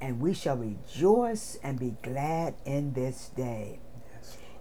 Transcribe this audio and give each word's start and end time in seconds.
and 0.00 0.20
we 0.20 0.34
shall 0.34 0.56
rejoice 0.56 1.58
and 1.62 1.78
be 1.78 1.96
glad 2.02 2.54
in 2.64 2.92
this 2.92 3.30
day. 3.36 3.80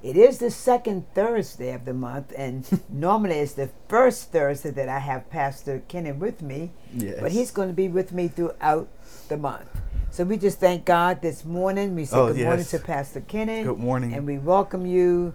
It 0.04 0.16
is 0.16 0.38
the 0.38 0.52
second 0.52 1.06
Thursday 1.16 1.74
of 1.74 1.86
the 1.86 1.94
month, 1.94 2.32
and 2.38 2.66
normally 2.90 3.36
it's 3.40 3.54
the 3.54 3.70
first 3.90 4.32
Thursday 4.32 4.70
that 4.72 4.88
I 4.90 5.00
have 5.00 5.30
Pastor 5.30 5.82
Kenny 5.88 6.12
with 6.12 6.42
me. 6.42 6.72
Yes. 6.94 7.18
But 7.20 7.32
he's 7.32 7.52
going 7.52 7.68
to 7.70 7.74
be 7.74 7.88
with 7.88 8.12
me 8.12 8.28
throughout 8.28 8.88
the 9.28 9.38
month. 9.38 9.68
So 10.12 10.24
we 10.24 10.38
just 10.38 10.60
thank 10.60 10.86
God 10.86 11.22
this 11.22 11.44
morning. 11.44 11.96
We 11.96 12.06
say 12.06 12.16
Oh, 12.18 12.34
good 12.34 12.46
morning 12.46 12.66
to 12.66 12.80
Pastor 12.80 13.22
Kenny. 13.22 13.64
Good 13.64 13.80
morning. 13.80 14.14
And 14.14 14.26
we 14.26 14.38
welcome 14.38 14.86
you 14.86 15.34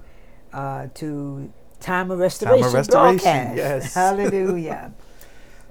uh, 0.53 0.87
to 0.95 1.53
Time 1.81 2.11
of 2.13 2.19
Restoration, 2.21 2.73
Restoration, 2.73 3.19
broadcast. 3.19 3.57
yes. 3.57 3.95
Hallelujah. 3.95 4.93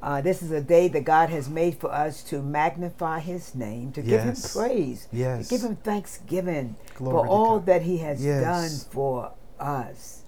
Uh, 0.02 0.20
this 0.20 0.42
is 0.42 0.50
a 0.52 0.62
day 0.62 0.88
that 0.88 1.04
God 1.04 1.30
has 1.30 1.48
made 1.48 1.76
for 1.80 1.92
us 1.92 2.24
to 2.24 2.42
magnify 2.42 3.20
His 3.20 3.54
name, 3.54 3.92
to 3.92 4.02
give 4.02 4.24
Him 4.24 4.36
praise, 4.52 5.08
Yes. 5.12 5.48
to 5.48 5.56
give 5.56 5.64
Him 5.64 5.76
thanksgiving 5.76 6.76
Glory 6.96 7.14
for 7.14 7.28
all 7.28 7.58
God. 7.60 7.66
that 7.68 7.82
He 7.84 7.98
has 7.98 8.24
Yes. 8.26 8.44
done 8.44 8.92
for 8.92 9.32
us. 9.60 10.24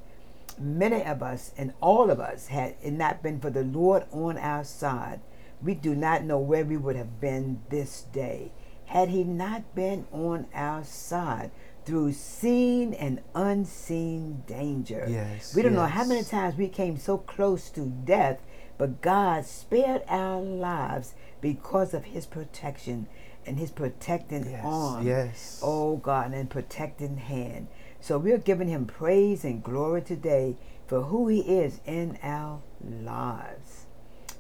Many 0.59 1.03
of 1.03 1.23
us 1.23 1.51
and 1.57 1.73
all 1.81 2.11
of 2.11 2.19
us, 2.19 2.47
had 2.47 2.75
it 2.83 2.91
not 2.93 3.23
been 3.23 3.39
for 3.39 3.49
the 3.49 3.63
Lord 3.63 4.03
on 4.11 4.37
our 4.37 4.63
side, 4.63 5.21
we 5.63 5.73
do 5.73 5.95
not 5.95 6.23
know 6.23 6.37
where 6.37 6.63
we 6.65 6.77
would 6.77 6.95
have 6.95 7.19
been 7.19 7.61
this 7.69 8.03
day. 8.13 8.51
Had 8.85 9.09
He 9.09 9.23
not 9.23 9.73
been 9.73 10.05
on 10.11 10.45
our 10.53 10.83
side 10.83 11.49
through 11.83 12.13
seen 12.13 12.93
and 12.93 13.21
unseen 13.33 14.43
danger. 14.45 15.05
Yes, 15.09 15.55
We 15.55 15.63
don't 15.63 15.73
know 15.73 15.85
how 15.87 16.05
many 16.05 16.23
times 16.23 16.55
we 16.57 16.67
came 16.67 16.97
so 16.97 17.17
close 17.17 17.69
to 17.71 17.81
death, 17.81 18.39
but 18.83 19.01
God 19.01 19.45
spared 19.45 20.01
our 20.09 20.41
lives 20.41 21.13
because 21.39 21.93
of 21.93 22.03
His 22.03 22.25
protection 22.25 23.07
and 23.45 23.57
His 23.57 23.71
protecting 23.71 24.43
Yes, 24.51 24.65
arm. 24.65 25.07
yes. 25.07 25.61
Oh 25.63 25.95
God, 25.95 26.33
and 26.33 26.49
protecting 26.49 27.15
hand. 27.15 27.69
So 28.01 28.17
we're 28.17 28.37
giving 28.37 28.67
Him 28.67 28.85
praise 28.85 29.45
and 29.45 29.63
glory 29.63 30.01
today 30.01 30.57
for 30.85 31.03
who 31.03 31.29
He 31.29 31.39
is 31.39 31.79
in 31.85 32.19
our 32.21 32.59
lives. 32.85 33.85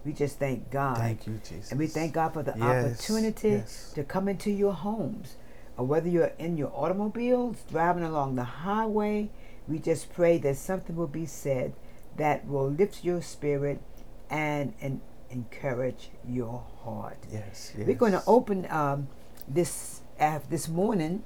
We 0.03 0.11
just 0.11 0.39
thank 0.39 0.69
God. 0.69 0.97
Thank 0.97 1.25
you, 1.25 1.39
Jesus. 1.41 1.71
And 1.71 1.79
we 1.79 1.87
thank 1.87 2.11
God 2.11 2.33
for 2.33 2.43
the 2.43 2.53
Yes, 2.57 2.99
opportunity 2.99 3.49
yes. 3.49 3.93
to 3.95 4.03
come 4.03 4.27
into 4.27 4.51
your 4.51 4.73
homes. 4.73 5.37
Or 5.77 5.85
whether 5.85 6.09
you're 6.09 6.33
in 6.37 6.57
your 6.57 6.73
automobiles, 6.75 7.63
driving 7.71 8.03
along 8.03 8.35
the 8.35 8.43
highway, 8.43 9.29
we 9.69 9.79
just 9.79 10.11
pray 10.11 10.37
that 10.39 10.57
something 10.57 10.97
will 10.97 11.07
be 11.07 11.25
said 11.25 11.75
that 12.17 12.45
will 12.45 12.69
lift 12.69 13.05
your 13.05 13.21
spirit 13.21 13.81
and, 14.29 14.73
and 14.81 15.01
encourage 15.29 16.09
your 16.27 16.63
heart. 16.83 17.17
Yes, 17.31 17.73
yes. 17.77 17.87
We're 17.87 17.95
going 17.95 18.13
to 18.13 18.23
open 18.27 18.67
um, 18.69 19.07
this 19.47 20.01
uh, 20.19 20.39
this 20.49 20.67
morning 20.67 21.23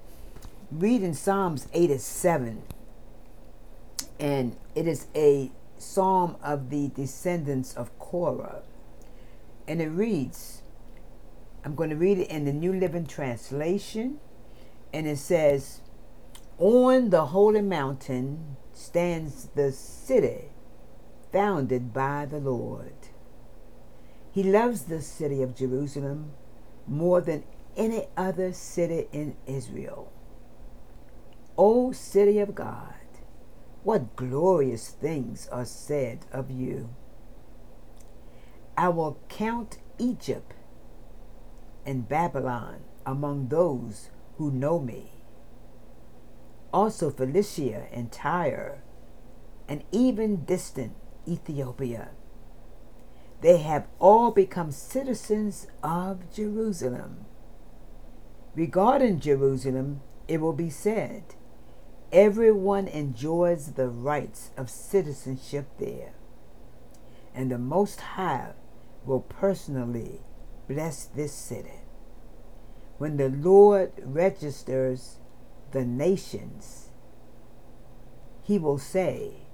reading 0.72 1.14
Psalms 1.14 1.68
8 1.74 1.92
and 1.92 2.02
7. 2.02 2.64
And 4.20 4.56
it 4.76 4.88
is 4.88 5.08
a 5.16 5.52
psalm 5.78 6.38
of 6.42 6.70
the 6.70 6.90
descendants 6.90 7.76
of 7.76 7.98
Korah. 8.00 8.64
And 9.68 9.82
it 9.82 9.90
reads, 9.90 10.64
I'm 11.64 11.76
going 11.76 11.90
to 11.90 11.96
read 11.96 12.18
it 12.18 12.30
in 12.30 12.46
the 12.46 12.54
New 12.54 12.74
Living 12.74 13.06
Translation. 13.06 14.20
And 14.94 15.08
it 15.08 15.18
says, 15.18 15.82
On 16.58 17.10
the 17.10 17.28
holy 17.28 17.62
mountain 17.62 18.58
stands 18.74 19.50
the 19.56 19.72
city 19.72 20.46
founded 21.38 21.94
by 21.94 22.26
the 22.26 22.40
Lord. 22.40 23.10
He 24.32 24.42
loves 24.42 24.86
the 24.86 25.04
city 25.04 25.44
of 25.44 25.56
Jerusalem 25.56 26.32
more 26.88 27.22
than 27.22 27.44
any 27.76 28.08
other 28.18 28.52
city 28.54 29.08
in 29.12 29.36
Israel. 29.46 30.12
O 31.56 31.92
city 31.92 32.40
of 32.40 32.56
God, 32.56 32.96
what 33.84 34.16
glorious 34.16 34.90
things 34.90 35.48
are 35.52 35.64
said 35.64 36.26
of 36.32 36.50
you. 36.50 36.90
I 38.76 38.90
will 38.90 39.20
count 39.30 39.78
Egypt 40.00 40.56
and 41.86 42.10
Babylon 42.10 42.80
among 43.06 43.50
those 43.50 44.10
who 44.38 44.50
know 44.50 44.80
me. 44.80 45.12
Also 46.74 47.12
Philistia 47.12 47.86
and 47.94 48.12
Tyre, 48.12 48.82
and 49.70 49.84
even 49.92 50.44
distant 50.44 50.94
Ethiopia. 51.28 52.10
They 53.42 53.58
have 53.58 53.88
all 54.00 54.32
become 54.32 54.72
citizens 54.72 55.68
of 55.84 56.32
Jerusalem. 56.34 57.26
Regarding 58.56 59.20
Jerusalem, 59.20 60.02
it 60.28 60.42
will 60.42 60.54
be 60.54 60.70
said, 60.70 61.24
everyone 62.12 62.88
enjoys 62.88 63.74
the 63.74 63.90
rights 63.90 64.52
of 64.58 64.70
citizenship 64.70 65.68
there, 65.78 66.14
and 67.36 67.52
the 67.52 67.58
Most 67.58 68.02
High 68.02 68.54
will 69.06 69.22
personally 69.22 70.22
bless 70.68 71.06
this 71.06 71.32
city. 71.32 71.82
When 72.98 73.18
the 73.18 73.30
Lord 73.30 73.92
registers 74.04 75.20
the 75.72 75.86
nations, 75.86 76.90
he 78.42 78.58
will 78.58 78.80
say, 78.80 79.47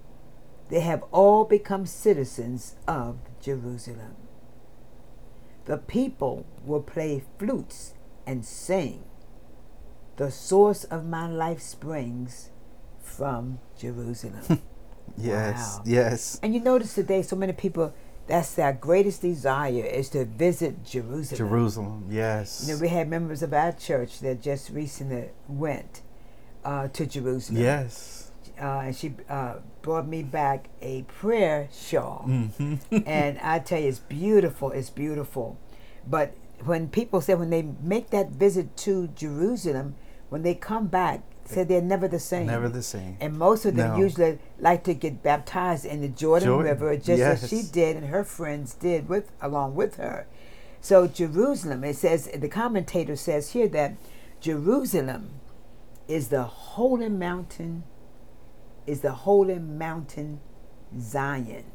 They 0.69 0.79
have 0.81 1.03
all 1.11 1.43
become 1.45 1.85
citizens 1.85 2.75
of 2.87 3.17
Jerusalem. 3.41 4.15
The 5.65 5.77
people 5.77 6.45
will 6.65 6.81
play 6.81 7.23
flutes 7.39 7.93
and 8.25 8.45
sing. 8.45 9.03
The 10.17 10.31
source 10.31 10.83
of 10.85 11.05
my 11.05 11.27
life 11.27 11.61
springs 11.61 12.49
from 13.01 13.59
Jerusalem. 13.77 14.61
Yes, 15.17 15.75
Wow. 15.77 15.83
yes. 15.85 16.39
and 16.41 16.55
you 16.55 16.59
notice 16.61 16.95
today, 16.95 17.21
so 17.21 17.35
many 17.35 17.51
people, 17.53 17.93
that's 18.25 18.55
their 18.55 18.71
greatest 18.73 19.21
desire 19.21 19.83
is 19.85 20.09
to 20.09 20.25
visit 20.25 20.83
Jerusalem. 20.85 21.37
Jerusalem, 21.37 22.05
yes. 22.09 22.65
You 22.65 22.73
know, 22.73 22.79
we 22.79 22.87
had 22.87 23.09
members 23.09 23.43
of 23.43 23.53
our 23.53 23.73
church 23.73 24.21
that 24.21 24.41
just 24.41 24.69
recently 24.71 25.29
went 25.47 26.01
uh, 26.63 26.87
to 26.87 27.05
Jerusalem. 27.05 27.61
yes. 27.61 28.22
Uh, 28.59 28.83
and 28.85 28.95
she 28.95 29.13
uh, 29.29 29.55
brought 29.81 30.07
me 30.07 30.23
back 30.23 30.69
a 30.81 31.03
prayer 31.03 31.67
shawl. 31.71 32.23
hmm 32.25 32.75
and 33.05 33.39
I 33.39 33.59
tell 33.59 33.79
you, 33.79 33.89
it's 33.89 33.99
beautiful. 33.99 34.71
It's 34.71 34.89
beautiful. 34.89 35.57
But 36.07 36.35
when 36.63 36.87
people 36.89 37.19
say 37.21 37.33
when 37.35 37.49
they 37.49 37.63
make 37.81 38.09
that 38.11 38.29
visit 38.31 38.77
to 38.77 39.07
Jerusalem, 39.07 39.95
when 40.29 40.43
they 40.43 40.53
come 40.55 40.87
back, 40.87 41.21
say 41.45 41.63
they're 41.63 41.81
never 41.81 42.07
the 42.07 42.19
same. 42.19 42.47
Never 42.47 42.69
the 42.69 42.81
same. 42.81 43.17
And 43.19 43.37
most 43.37 43.65
of 43.65 43.75
them 43.75 43.93
No. 43.93 43.97
usually 43.99 44.39
like 44.59 44.83
to 44.85 44.93
get 44.93 45.21
baptized 45.23 45.85
in 45.85 46.01
the 46.01 46.07
Jordan, 46.07 46.47
Jordan, 46.47 46.71
River, 46.71 46.95
just 46.97 47.21
as 47.43 47.49
she 47.49 47.63
did 47.63 47.97
and 47.97 48.07
her 48.07 48.23
friends 48.23 48.75
did 48.75 49.09
with 49.09 49.31
along 49.41 49.75
with 49.75 49.95
her. 49.95 50.25
So 50.79 51.07
Jerusalem, 51.07 51.83
it 51.83 51.95
says 51.95 52.29
the 52.33 52.47
commentator 52.49 53.15
says 53.15 53.51
here 53.51 53.67
that 53.69 53.95
Jerusalem 54.41 55.39
is 56.07 56.27
the 56.27 56.43
holy 56.43 57.09
mountain, 57.09 57.83
is 58.87 59.01
the 59.01 59.11
holy 59.11 59.59
mountain 59.59 60.39
Zion. 60.99 61.65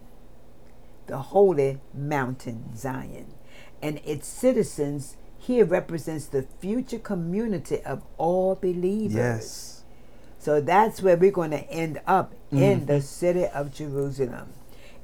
The 1.06 1.19
holy 1.19 1.81
mountain 1.94 2.76
Zion. 2.76 3.34
And 3.82 4.00
its 4.05 4.26
citizens 4.28 5.16
here 5.38 5.64
represents 5.64 6.26
the 6.26 6.43
future 6.43 6.99
community 6.99 7.81
of 7.84 8.02
all 8.19 8.56
believers. 8.56 9.14
Yes. 9.14 9.84
So 10.38 10.60
that's 10.60 11.02
where 11.02 11.16
we're 11.16 11.31
going 11.31 11.50
to 11.52 11.70
end 11.70 12.00
up 12.06 12.34
in 12.50 12.82
Mhm. 12.82 12.87
the 12.87 13.00
city 13.00 13.46
of 13.46 13.72
Jerusalem. 13.72 14.50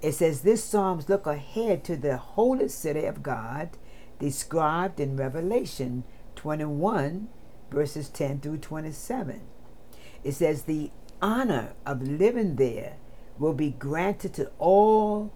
It 0.03 0.12
says 0.12 0.43
this 0.43 0.62
Psalms 0.62 1.09
look 1.09 1.27
ahead 1.27 1.83
to 1.85 1.97
the 1.97 2.17
holy 2.19 2.69
city 2.69 3.05
of 3.06 3.23
God 3.23 3.71
described 4.19 5.01
in 5.01 5.17
Revelation 5.17 6.05
21, 6.37 7.29
verses 7.71 8.09
10 8.09 8.41
through 8.41 8.59
27. 8.59 9.41
It 10.23 10.33
says 10.33 10.62
the 10.62 10.91
honor 11.25 11.73
of 11.87 12.03
living 12.03 12.56
there 12.56 12.97
will 13.38 13.55
be 13.55 13.71
granted 13.71 14.35
to 14.35 14.50
all 14.59 15.32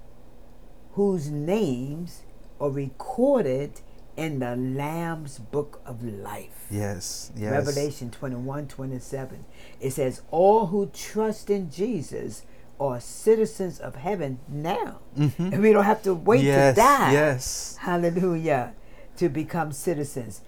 whose 0.93 1.31
names 1.31 2.23
are 2.61 2.69
recorded 2.71 3.81
in 4.15 4.39
the 4.41 4.55
Lamb's 4.55 5.39
book 5.39 5.81
of 5.87 6.05
life. 6.05 6.67
Yes. 6.71 7.33
Yes. 7.35 7.53
Revelation 7.53 8.11
21 8.11 8.67
27. 8.67 9.45
It 9.81 9.93
says, 9.93 10.21
All 10.31 10.67
who 10.67 10.91
trust 10.93 11.49
in 11.49 11.71
Jesus 11.71 12.43
are 12.79 13.01
citizens 13.01 13.79
of 13.81 13.95
heaven 13.95 14.41
now. 14.47 14.99
Mhm. 15.17 15.53
And 15.53 15.63
we 15.63 15.73
don't 15.73 15.85
have 15.85 16.03
to 16.03 16.15
wait 16.15 16.45
yes. 16.45 16.75
to 16.75 16.81
die. 16.83 17.13
Yes. 17.13 17.77
Hallelujah. 17.81 18.75
To 19.17 19.29
become 19.31 19.73
citizens. 19.73 20.43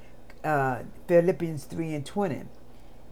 Uh, 0.44 0.80
Philippians 1.06 1.64
3 1.64 1.94
and 1.94 2.04
20. 2.04 2.42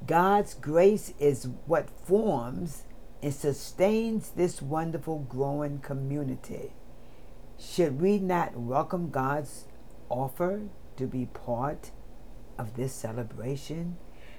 God's 0.07 0.55
grace 0.55 1.13
is 1.19 1.49
what 1.67 1.89
forms 1.91 2.85
and 3.23 3.35
sustains 3.35 4.31
this 4.31 4.63
wonderful 4.63 5.21
growing 5.29 5.81
community. 5.81 6.73
Should 7.59 8.01
we 8.01 8.19
not 8.19 8.57
welcome 8.57 9.11
God's 9.11 9.67
offer 10.09 10.63
to 10.97 11.07
be 11.07 11.27
part 11.27 11.91
of 12.57 12.77
this 12.77 12.93
celebration? 12.93 13.97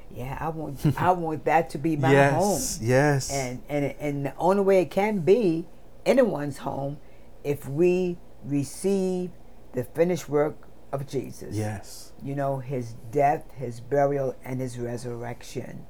Yeah, 0.09 0.37
I 0.39 0.49
want 0.49 0.79
I 1.01 1.11
want 1.11 1.45
that 1.45 1.69
to 1.71 1.77
be 1.77 1.97
my 1.97 2.11
yes. 2.11 2.33
home. 2.33 2.87
Yes. 2.87 3.31
And 3.31 3.61
and 3.67 3.95
and 3.99 4.25
the 4.25 4.33
only 4.37 4.63
way 4.63 4.81
it 4.81 4.91
can 4.91 5.19
be 5.19 5.67
anyone's 6.05 6.59
home 6.59 6.97
if 7.43 7.67
we 7.67 8.17
receive 8.43 9.31
the 9.73 9.83
finished 9.83 10.29
work 10.29 10.68
of 10.91 11.07
Jesus. 11.07 11.55
yes. 11.55 12.11
You 12.23 12.35
know, 12.35 12.59
his 12.59 12.93
death, 13.11 13.43
his 13.55 13.79
burial, 13.79 14.35
and 14.43 14.59
his 14.59 14.77
resurrection. 14.79 15.85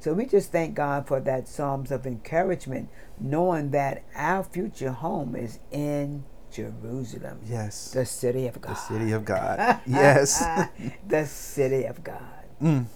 So 0.00 0.12
we 0.12 0.26
just 0.26 0.52
thank 0.52 0.74
God 0.74 1.06
for 1.08 1.20
that 1.20 1.48
Psalms 1.48 1.90
of 1.90 2.06
encouragement, 2.06 2.88
knowing 3.18 3.70
that 3.72 4.04
our 4.14 4.44
future 4.44 4.92
home 4.92 5.34
is 5.34 5.58
in 5.72 6.24
Jerusalem, 6.52 7.40
Yes. 7.44 7.90
the 7.90 8.06
city 8.06 8.46
of 8.46 8.60
God. 8.60 8.70
The 8.72 8.74
city 8.76 9.12
of 9.12 9.24
God. 9.24 9.80
yes. 9.86 10.42
the 11.06 11.26
city 11.26 11.84
of 11.84 12.04
God. 12.04 12.22
Mm. 12.62 12.86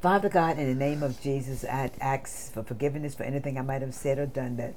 Father 0.00 0.28
God, 0.28 0.58
in 0.58 0.66
the 0.68 0.74
name 0.74 1.02
of 1.02 1.20
Jesus, 1.20 1.64
I 1.64 1.90
ask 2.00 2.52
for 2.52 2.62
forgiveness 2.62 3.14
for 3.14 3.24
anything 3.24 3.58
I 3.58 3.62
might 3.62 3.82
have 3.82 3.94
said 3.94 4.18
or 4.18 4.26
done 4.26 4.56
that 4.56 4.74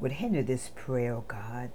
would 0.00 0.12
hinder 0.12 0.42
this 0.42 0.70
prayer, 0.74 1.14
oh 1.14 1.24
God. 1.28 1.70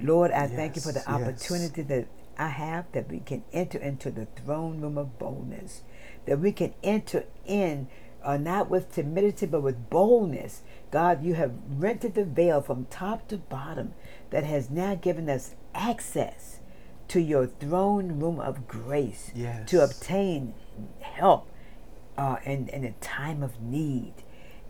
Lord, 0.00 0.30
I 0.30 0.46
thank 0.46 0.76
you 0.76 0.82
for 0.82 0.92
the 0.92 1.00
Yes, 1.00 1.08
yes. 1.08 1.20
opportunity 1.20 1.82
that 1.82 2.06
I 2.40 2.48
have 2.48 2.90
that 2.92 3.10
we 3.10 3.20
can 3.20 3.44
enter 3.52 3.76
into 3.76 4.10
the 4.10 4.24
throne 4.24 4.80
room 4.80 4.96
of 4.96 5.18
boldness, 5.18 5.82
that 6.24 6.38
we 6.40 6.52
can 6.52 6.72
enter 6.82 7.24
in 7.44 7.88
uh, 8.24 8.38
not 8.38 8.70
with 8.70 8.92
timidity 8.92 9.44
but 9.46 9.62
with 9.62 9.90
boldness. 9.90 10.62
God, 10.90 11.22
you 11.22 11.34
have 11.34 11.52
rented 11.68 12.14
the 12.14 12.24
veil 12.24 12.62
from 12.62 12.86
top 12.86 13.28
to 13.28 13.36
bottom 13.36 13.92
that 14.30 14.44
has 14.44 14.70
now 14.70 14.94
given 14.94 15.28
us 15.28 15.54
access 15.74 16.60
to 17.08 17.20
your 17.20 17.46
throne 17.46 18.18
room 18.18 18.40
of 18.40 18.66
grace 18.66 19.30
Yes. 19.34 19.68
to 19.70 19.84
obtain 19.84 20.54
help 21.00 21.46
uh, 22.16 22.36
in, 22.44 22.68
in 22.68 22.84
a 22.84 22.92
time 23.00 23.42
of 23.42 23.60
need. 23.60 24.14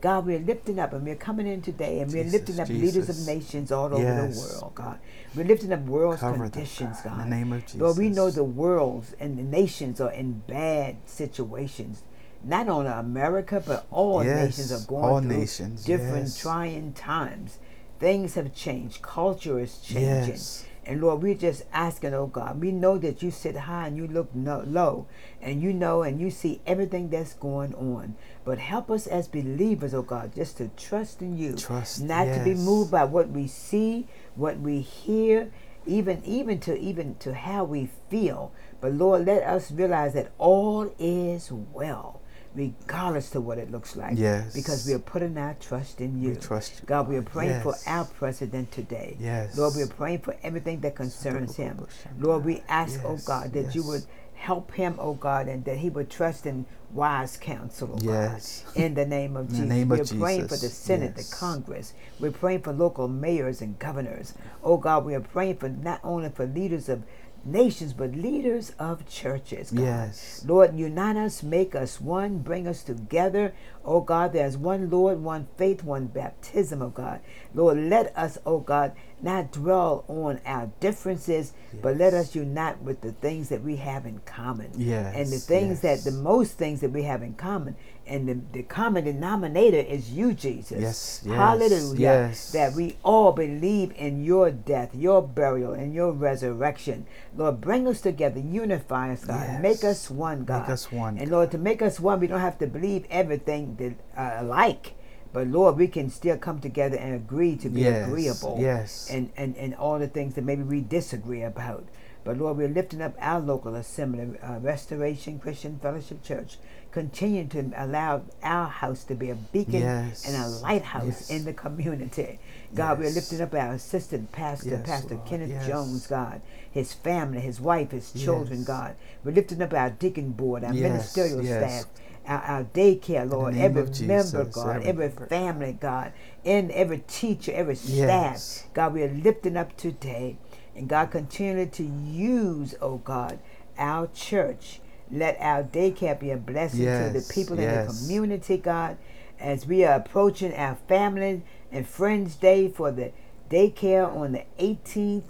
God, 0.01 0.25
we're 0.25 0.39
lifting 0.39 0.79
up 0.79 0.93
and 0.93 1.05
we're 1.05 1.15
coming 1.15 1.45
in 1.45 1.61
today 1.61 1.99
and 1.99 2.11
we're 2.11 2.23
Jesus, 2.23 2.39
lifting 2.39 2.59
up 2.59 2.69
leaders 2.69 3.07
of 3.07 3.27
nations 3.27 3.71
all 3.71 3.93
over 3.93 3.97
the 4.03 4.37
world, 4.37 4.71
God. 4.73 4.99
We're 5.35 5.45
lifting 5.45 5.71
up 5.71 5.85
them, 5.85 6.49
conditions, 6.49 6.97
God, 7.01 7.17
God. 7.17 7.23
in 7.23 7.29
the 7.29 7.35
name 7.35 7.53
of 7.53 7.61
Jesus. 7.61 7.79
Lord, 7.79 7.97
we 7.97 8.09
know 8.09 8.31
the 8.31 8.43
worlds 8.43 9.15
and 9.19 9.37
the 9.37 9.43
nations 9.43 10.01
are 10.01 10.11
in 10.11 10.39
bad 10.47 10.97
situations. 11.05 12.03
Not 12.43 12.67
only 12.67 12.89
America, 12.89 13.63
but 13.65 13.85
all 13.91 14.23
Yes, 14.25 14.57
nations 14.57 14.71
are 14.71 14.87
going 14.87 15.05
all 15.05 15.19
through 15.21 15.37
nations, 15.37 15.85
different 15.85 16.23
yes. 16.23 16.39
trying 16.39 16.93
times. 16.93 17.59
Things 17.99 18.33
have 18.33 18.55
changed. 18.55 19.03
Culture 19.03 19.59
is 19.59 19.77
changing. 19.77 20.29
Yes. 20.29 20.65
And 20.83 20.99
Lord, 20.99 21.21
we're 21.21 21.35
just 21.35 21.63
asking, 21.71 22.15
oh 22.15 22.25
God, 22.25 22.59
we 22.59 22.71
know 22.71 22.97
that 22.97 23.21
you 23.21 23.29
sit 23.29 23.55
high 23.55 23.87
and 23.87 23.95
you 23.95 24.07
look 24.07 24.33
no, 24.33 24.63
low, 24.65 25.05
and 25.39 25.61
you 25.61 25.73
know 25.73 26.01
and 26.01 26.19
you 26.19 26.31
see 26.31 26.61
everything 26.65 27.09
that's 27.09 27.33
going 27.35 27.75
on. 27.75 28.15
But 28.43 28.57
help 28.57 28.89
us 28.89 29.05
as 29.05 29.27
believers, 29.27 29.93
oh 29.93 30.01
God, 30.01 30.33
just 30.35 30.57
to 30.57 30.69
trust 30.69 31.21
in 31.21 31.37
you, 31.37 31.55
Trust, 31.55 32.01
not 32.01 32.25
to 32.25 32.41
be 32.43 32.55
moved 32.55 32.91
by 32.91 33.03
what 33.03 33.29
we 33.29 33.47
see, 33.47 34.07
what 34.35 34.59
we 34.59 34.81
hear, 34.81 35.51
even 35.85 36.23
even 36.25 36.59
to 36.61 36.77
even 36.77 37.15
to 37.15 37.33
how 37.33 37.63
we 37.63 37.89
feel. 38.09 38.51
But 38.79 38.93
Lord, 38.93 39.25
let 39.25 39.43
us 39.43 39.71
realize 39.71 40.13
that 40.13 40.31
all 40.39 40.91
is 40.97 41.51
well, 41.51 42.21
regardless 42.55 43.29
to 43.31 43.41
what 43.41 43.59
it 43.59 43.71
looks 43.71 43.95
like. 43.95 44.17
Yes. 44.17 44.55
Because 44.55 44.87
we 44.87 44.93
are 44.93 44.99
putting 44.99 45.37
our 45.37 45.55
trust 45.59 46.01
in 46.01 46.19
you. 46.19 46.31
We 46.31 46.35
trust 46.37 46.79
you, 46.79 46.85
God, 46.87 47.07
we 47.07 47.17
are 47.17 47.21
praying 47.21 47.61
for 47.61 47.75
our 47.85 48.05
president 48.05 48.71
today. 48.71 49.17
Yes. 49.19 49.55
Lord, 49.55 49.75
we 49.75 49.83
are 49.83 49.87
praying 49.87 50.19
for 50.19 50.35
everything 50.41 50.79
that 50.81 50.95
concerns 50.95 51.55
him. 51.55 51.85
Lord, 52.19 52.43
we 52.43 52.63
ask, 52.67 52.99
oh 53.05 53.19
God, 53.23 53.53
that 53.53 53.75
you 53.75 53.83
would 53.83 54.03
help 54.41 54.73
him, 54.73 54.95
oh 54.97 55.13
God, 55.13 55.47
and 55.47 55.63
that 55.65 55.77
he 55.77 55.89
would 55.91 56.09
trust 56.09 56.47
in 56.47 56.65
wise 56.91 57.37
counsel, 57.37 57.91
oh 57.93 57.99
Yes. 58.01 58.63
God. 58.73 58.83
In 58.83 58.93
the 58.95 59.05
name 59.05 59.37
of 59.37 59.49
In 59.49 59.55
Jesus. 59.55 59.69
name 59.69 59.89
we 59.89 59.99
of 59.99 60.09
praying 60.19 60.47
for 60.47 60.55
the 60.57 60.67
Senate, 60.69 61.13
yes. 61.15 61.29
the 61.29 61.35
Congress. 61.35 61.93
We're 62.19 62.31
praying 62.31 62.63
for 62.63 62.73
local 62.73 63.07
mayors 63.07 63.61
and 63.61 63.77
governors. 63.77 64.33
Oh 64.63 64.77
God, 64.77 65.05
we 65.05 65.13
are 65.13 65.19
praying 65.21 65.57
for 65.57 65.69
not 65.69 65.99
only 66.03 66.29
for 66.29 66.47
leaders 66.47 66.89
of 66.89 67.03
nations, 67.45 67.93
but 67.93 68.15
leaders 68.15 68.73
of 68.79 69.07
churches, 69.07 69.69
God. 69.69 69.83
Yes. 69.83 70.43
Lord, 70.47 70.75
unite 70.75 71.17
us, 71.17 71.43
make 71.43 71.75
us 71.75 72.01
one, 72.01 72.39
bring 72.39 72.67
us 72.67 72.81
together. 72.81 73.53
Oh 73.85 74.01
God, 74.01 74.33
there's 74.33 74.57
one 74.57 74.89
Lord, 74.89 75.21
one 75.21 75.47
faith, 75.55 75.83
one 75.83 76.07
baptism, 76.07 76.81
oh 76.81 76.89
God. 76.89 77.19
Lord, 77.53 77.77
let 77.77 78.11
us, 78.17 78.39
oh 78.45 78.59
God, 78.59 78.93
not 79.23 79.51
dwell 79.51 80.03
on 80.07 80.39
our 80.45 80.71
differences, 80.79 81.53
but 81.81 81.97
let 81.97 82.13
us 82.13 82.35
unite 82.35 82.81
with 82.81 83.01
the 83.01 83.11
things 83.13 83.49
that 83.49 83.63
we 83.63 83.77
have 83.77 84.05
in 84.05 84.19
common. 84.25 84.71
Yes, 84.75 85.15
And 85.15 85.27
the 85.27 85.37
things 85.37 85.83
yes. 85.83 86.03
that, 86.03 86.11
the 86.11 86.17
most 86.17 86.53
things 86.57 86.81
that 86.81 86.91
we 86.91 87.03
have 87.03 87.21
in 87.23 87.33
common. 87.35 87.75
And 88.07 88.27
the, 88.27 88.41
the 88.51 88.63
common 88.63 89.05
denominator 89.05 89.77
is 89.77 90.11
you, 90.11 90.33
Jesus. 90.33 90.81
Yes, 90.81 91.21
yes, 91.23 91.35
Hallelujah. 91.35 91.99
yes. 91.99 92.51
That 92.51 92.73
we 92.73 92.97
all 93.03 93.31
believe 93.31 93.93
in 93.95 94.23
your 94.23 94.51
death, 94.51 94.93
your 94.95 95.21
burial, 95.21 95.73
and 95.73 95.93
your 95.93 96.11
resurrection. 96.11 97.05
Lord, 97.37 97.61
bring 97.61 97.87
us 97.87 98.01
together, 98.01 98.39
unify 98.39 99.13
us, 99.13 99.23
God. 99.23 99.47
Yes. 99.47 99.61
Make 99.61 99.83
us 99.83 100.09
one, 100.09 100.43
God. 100.45 100.61
Make 100.61 100.69
us 100.69 100.91
one, 100.91 101.17
And. 101.19 101.29
Lord, 101.31 101.51
to 101.51 101.57
make 101.57 101.81
us 101.81 101.99
one, 101.99 102.19
we 102.19 102.27
don't 102.27 102.39
have 102.41 102.57
to 102.59 102.67
believe 102.67 103.05
everything 103.09 103.75
that, 103.77 103.93
uh, 104.19 104.43
alike. 104.43 104.95
But 105.33 105.47
Lord, 105.47 105.77
we 105.77 105.87
can 105.87 106.09
still 106.09 106.37
come 106.37 106.59
together 106.59 106.97
and 106.97 107.15
agree 107.15 107.55
to 107.57 107.69
be 107.69 107.81
Yes, 107.81 108.07
agreeable. 108.07 108.57
yes. 108.59 109.07
And, 109.09 109.29
and, 109.37 109.55
and 109.55 109.73
all 109.75 109.97
the 109.99 110.07
things 110.07 110.35
that 110.35 110.43
maybe 110.43 110.63
we 110.63 110.81
disagree 110.81 111.41
about. 111.43 111.85
But 112.23 112.37
Lord, 112.37 112.57
we're 112.57 112.67
lifting 112.67 113.01
up 113.01 113.15
our 113.19 113.39
local 113.39 113.73
assembly, 113.75 114.37
uh, 114.43 114.59
Restoration 114.59 115.39
Christian 115.39 115.79
Fellowship 115.81 116.21
Church. 116.23 116.57
Continue 116.91 117.47
to 117.47 117.71
allow 117.77 118.21
our 118.43 118.67
house 118.67 119.03
to 119.05 119.15
be 119.15 119.29
a 119.29 119.35
beacon 119.35 119.79
Yes. 119.81 120.27
and 120.27 120.35
a 120.35 120.47
lighthouse 120.47 121.05
Yes. 121.05 121.29
in 121.31 121.45
the 121.45 121.53
community. 121.53 122.37
God, 122.75 122.99
we're 122.99 123.09
lifting 123.09 123.41
up 123.41 123.53
our 123.55 123.73
assistant 123.73 124.31
pastor, 124.33 124.69
Yes, 124.71 124.85
Pastor 124.85 125.15
Lord. 125.15 125.25
Kenneth 125.27 125.49
Yes. 125.49 125.67
Jones, 125.67 126.05
God, 126.07 126.41
his 126.69 126.93
family, 126.93 127.39
his 127.39 127.59
wife, 127.61 127.91
his 127.91 128.11
children, 128.11 128.59
Yes. 128.59 128.67
God. 128.67 128.95
We're 129.23 129.31
lifting 129.31 129.61
up 129.61 129.73
our 129.73 129.89
deacon 129.89 130.31
board, 130.31 130.63
our 130.65 130.73
Yes, 130.73 130.83
ministerial 130.83 131.41
yes. 131.43 131.83
staff, 131.85 131.93
our, 132.31 132.41
our 132.43 132.63
daycare, 132.63 133.29
Lord, 133.29 133.55
every 133.55 133.83
member, 134.07 134.45
God, 134.45 134.83
every 134.83 135.05
every 135.05 135.27
family, 135.27 135.77
God, 135.79 136.13
and 136.45 136.71
every 136.71 136.99
teacher, 136.99 137.51
every 137.53 137.75
staff. 137.75 137.89
Yes. 137.97 138.63
God, 138.73 138.93
we 138.93 139.03
are 139.03 139.13
lifting 139.13 139.57
up 139.57 139.75
today. 139.75 140.37
And 140.75 140.87
God, 140.87 141.11
continue 141.11 141.65
to 141.65 141.83
use, 141.83 142.75
oh 142.81 142.97
God, 142.97 143.39
our 143.77 144.07
church. 144.07 144.79
Let 145.11 145.37
our 145.41 145.63
daycare 145.63 146.17
be 146.17 146.31
a 146.31 146.37
blessing 146.37 146.85
to 146.85 147.19
the 147.19 147.33
people 147.33 147.59
in 147.59 147.67
the 147.67 147.93
community, 147.93 148.57
God, 148.57 148.97
as 149.39 149.65
we 149.65 149.83
are 149.83 149.95
approaching 149.95 150.53
our 150.53 150.75
family 150.87 151.41
and 151.71 151.85
friends 151.85 152.35
day 152.35 152.69
for 152.69 152.91
the 152.91 153.11
daycare 153.49 154.07
on 154.15 154.31
the 154.31 154.45
18th 154.57 155.23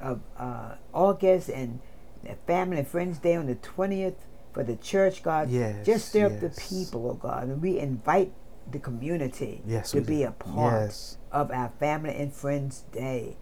of 0.00 0.20
uh, 0.38 0.74
August 0.92 1.48
and 1.48 1.80
the 2.22 2.34
family 2.46 2.78
and 2.78 2.86
friends 2.86 3.18
day 3.18 3.34
on 3.34 3.46
the 3.46 3.54
20th 3.54 4.14
for 4.54 4.62
the 4.64 4.76
church, 4.76 5.22
God. 5.22 5.50
Yes, 5.50 5.84
Just 5.84 6.08
stir 6.08 6.26
up 6.26 6.40
the 6.40 6.48
people, 6.50 7.10
oh 7.10 7.14
God, 7.14 7.48
and 7.48 7.60
we 7.60 7.78
invite 7.78 8.32
the 8.70 8.78
community 8.78 9.60
Yes, 9.66 9.90
to 9.90 10.00
be 10.00 10.18
do. 10.18 10.28
a 10.28 10.30
part 10.30 10.82
Yes. 10.86 11.18
of 11.30 11.50
our 11.50 11.70
family 11.78 12.14
and 12.16 12.32
friends 12.32 12.84
day. 12.92 13.36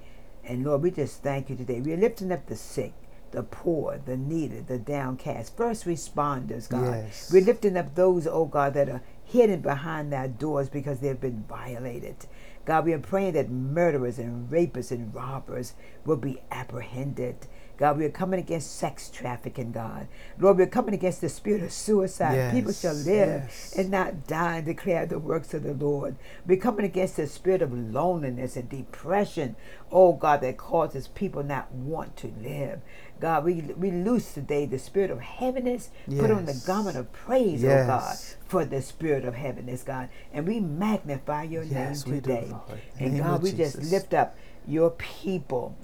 And 0.44 0.64
Lord, 0.64 0.82
we 0.82 0.90
just 0.90 1.22
thank 1.22 1.48
you 1.50 1.54
today. 1.54 1.80
We're 1.80 1.96
lifting 1.98 2.32
up 2.32 2.46
the 2.46 2.56
sick, 2.56 2.94
the 3.30 3.44
poor, 3.44 4.00
the 4.04 4.16
needed, 4.16 4.66
the 4.66 4.78
downcast, 4.78 5.56
first 5.56 5.84
responders, 5.84 6.68
God. 6.68 6.86
Yes. 7.04 7.30
We're 7.32 7.44
lifting 7.44 7.76
up 7.76 7.94
those, 7.94 8.26
oh 8.26 8.46
God, 8.46 8.74
that 8.74 8.88
are 8.88 9.02
hidden 9.22 9.60
behind 9.60 10.12
their 10.12 10.26
doors 10.28 10.68
because 10.68 10.98
they've 10.98 11.20
been 11.20 11.44
violated. 11.48 12.16
God, 12.64 12.84
we 12.84 12.92
are 12.92 12.98
praying 12.98 13.34
that 13.34 13.50
murderers 13.50 14.18
and 14.18 14.48
rapists 14.50 14.90
and 14.90 15.14
robbers 15.14 15.74
will 16.04 16.16
be 16.16 16.40
apprehended. 16.50 17.46
God, 17.82 17.98
we 17.98 18.04
are 18.04 18.10
coming 18.10 18.38
against 18.38 18.76
sex 18.76 19.10
trafficking, 19.10 19.72
God. 19.72 20.06
Lord, 20.38 20.56
we're 20.56 20.68
coming 20.68 20.94
against 20.94 21.20
the 21.20 21.28
spirit 21.28 21.64
of 21.64 21.72
suicide. 21.72 22.36
Yes, 22.36 22.54
People 22.54 22.72
shall 22.72 22.94
live 22.94 23.42
yes. 23.42 23.74
and 23.76 23.90
not 23.90 24.28
die 24.28 24.58
and 24.58 24.66
declare 24.66 25.04
the 25.04 25.18
works 25.18 25.52
of 25.52 25.64
the 25.64 25.72
Lord. 25.74 26.14
We're 26.46 26.58
coming 26.58 26.86
against 26.86 27.16
the 27.16 27.26
spirit 27.26 27.60
of 27.60 27.72
loneliness 27.72 28.54
and 28.54 28.68
depression, 28.68 29.56
oh 29.90 30.12
God, 30.12 30.42
that 30.42 30.58
causes 30.58 31.08
people 31.08 31.42
not 31.42 31.72
want 31.72 32.16
to 32.18 32.32
live. 32.40 32.82
God, 33.18 33.44
we, 33.44 33.54
we 33.76 33.90
loose 33.90 34.32
today 34.32 34.64
the 34.64 34.78
spirit 34.78 35.10
of 35.10 35.18
heaviness, 35.18 35.90
put 36.06 36.30
on 36.30 36.46
the 36.46 36.62
garment 36.64 36.96
of 36.96 37.12
praise, 37.12 37.64
Yes. 37.64 37.82
oh 37.82 37.86
God, 37.88 38.16
for 38.48 38.64
the 38.64 38.80
spirit 38.80 39.24
of 39.24 39.34
heaviness, 39.34 39.82
God. 39.82 40.08
And 40.32 40.46
we 40.46 40.60
magnify 40.60 41.42
your 41.42 41.64
Yes, 41.64 42.06
name 42.06 42.14
we 42.14 42.20
do, 42.20 42.30
today. 42.30 42.46
Lord. 42.48 42.80
And 43.00 43.14
name 43.14 43.22
God, 43.24 43.42
we 43.42 43.50
just 43.50 43.78
lift 43.82 44.14
up 44.14 44.36
your 44.68 44.90
people. 44.90 45.76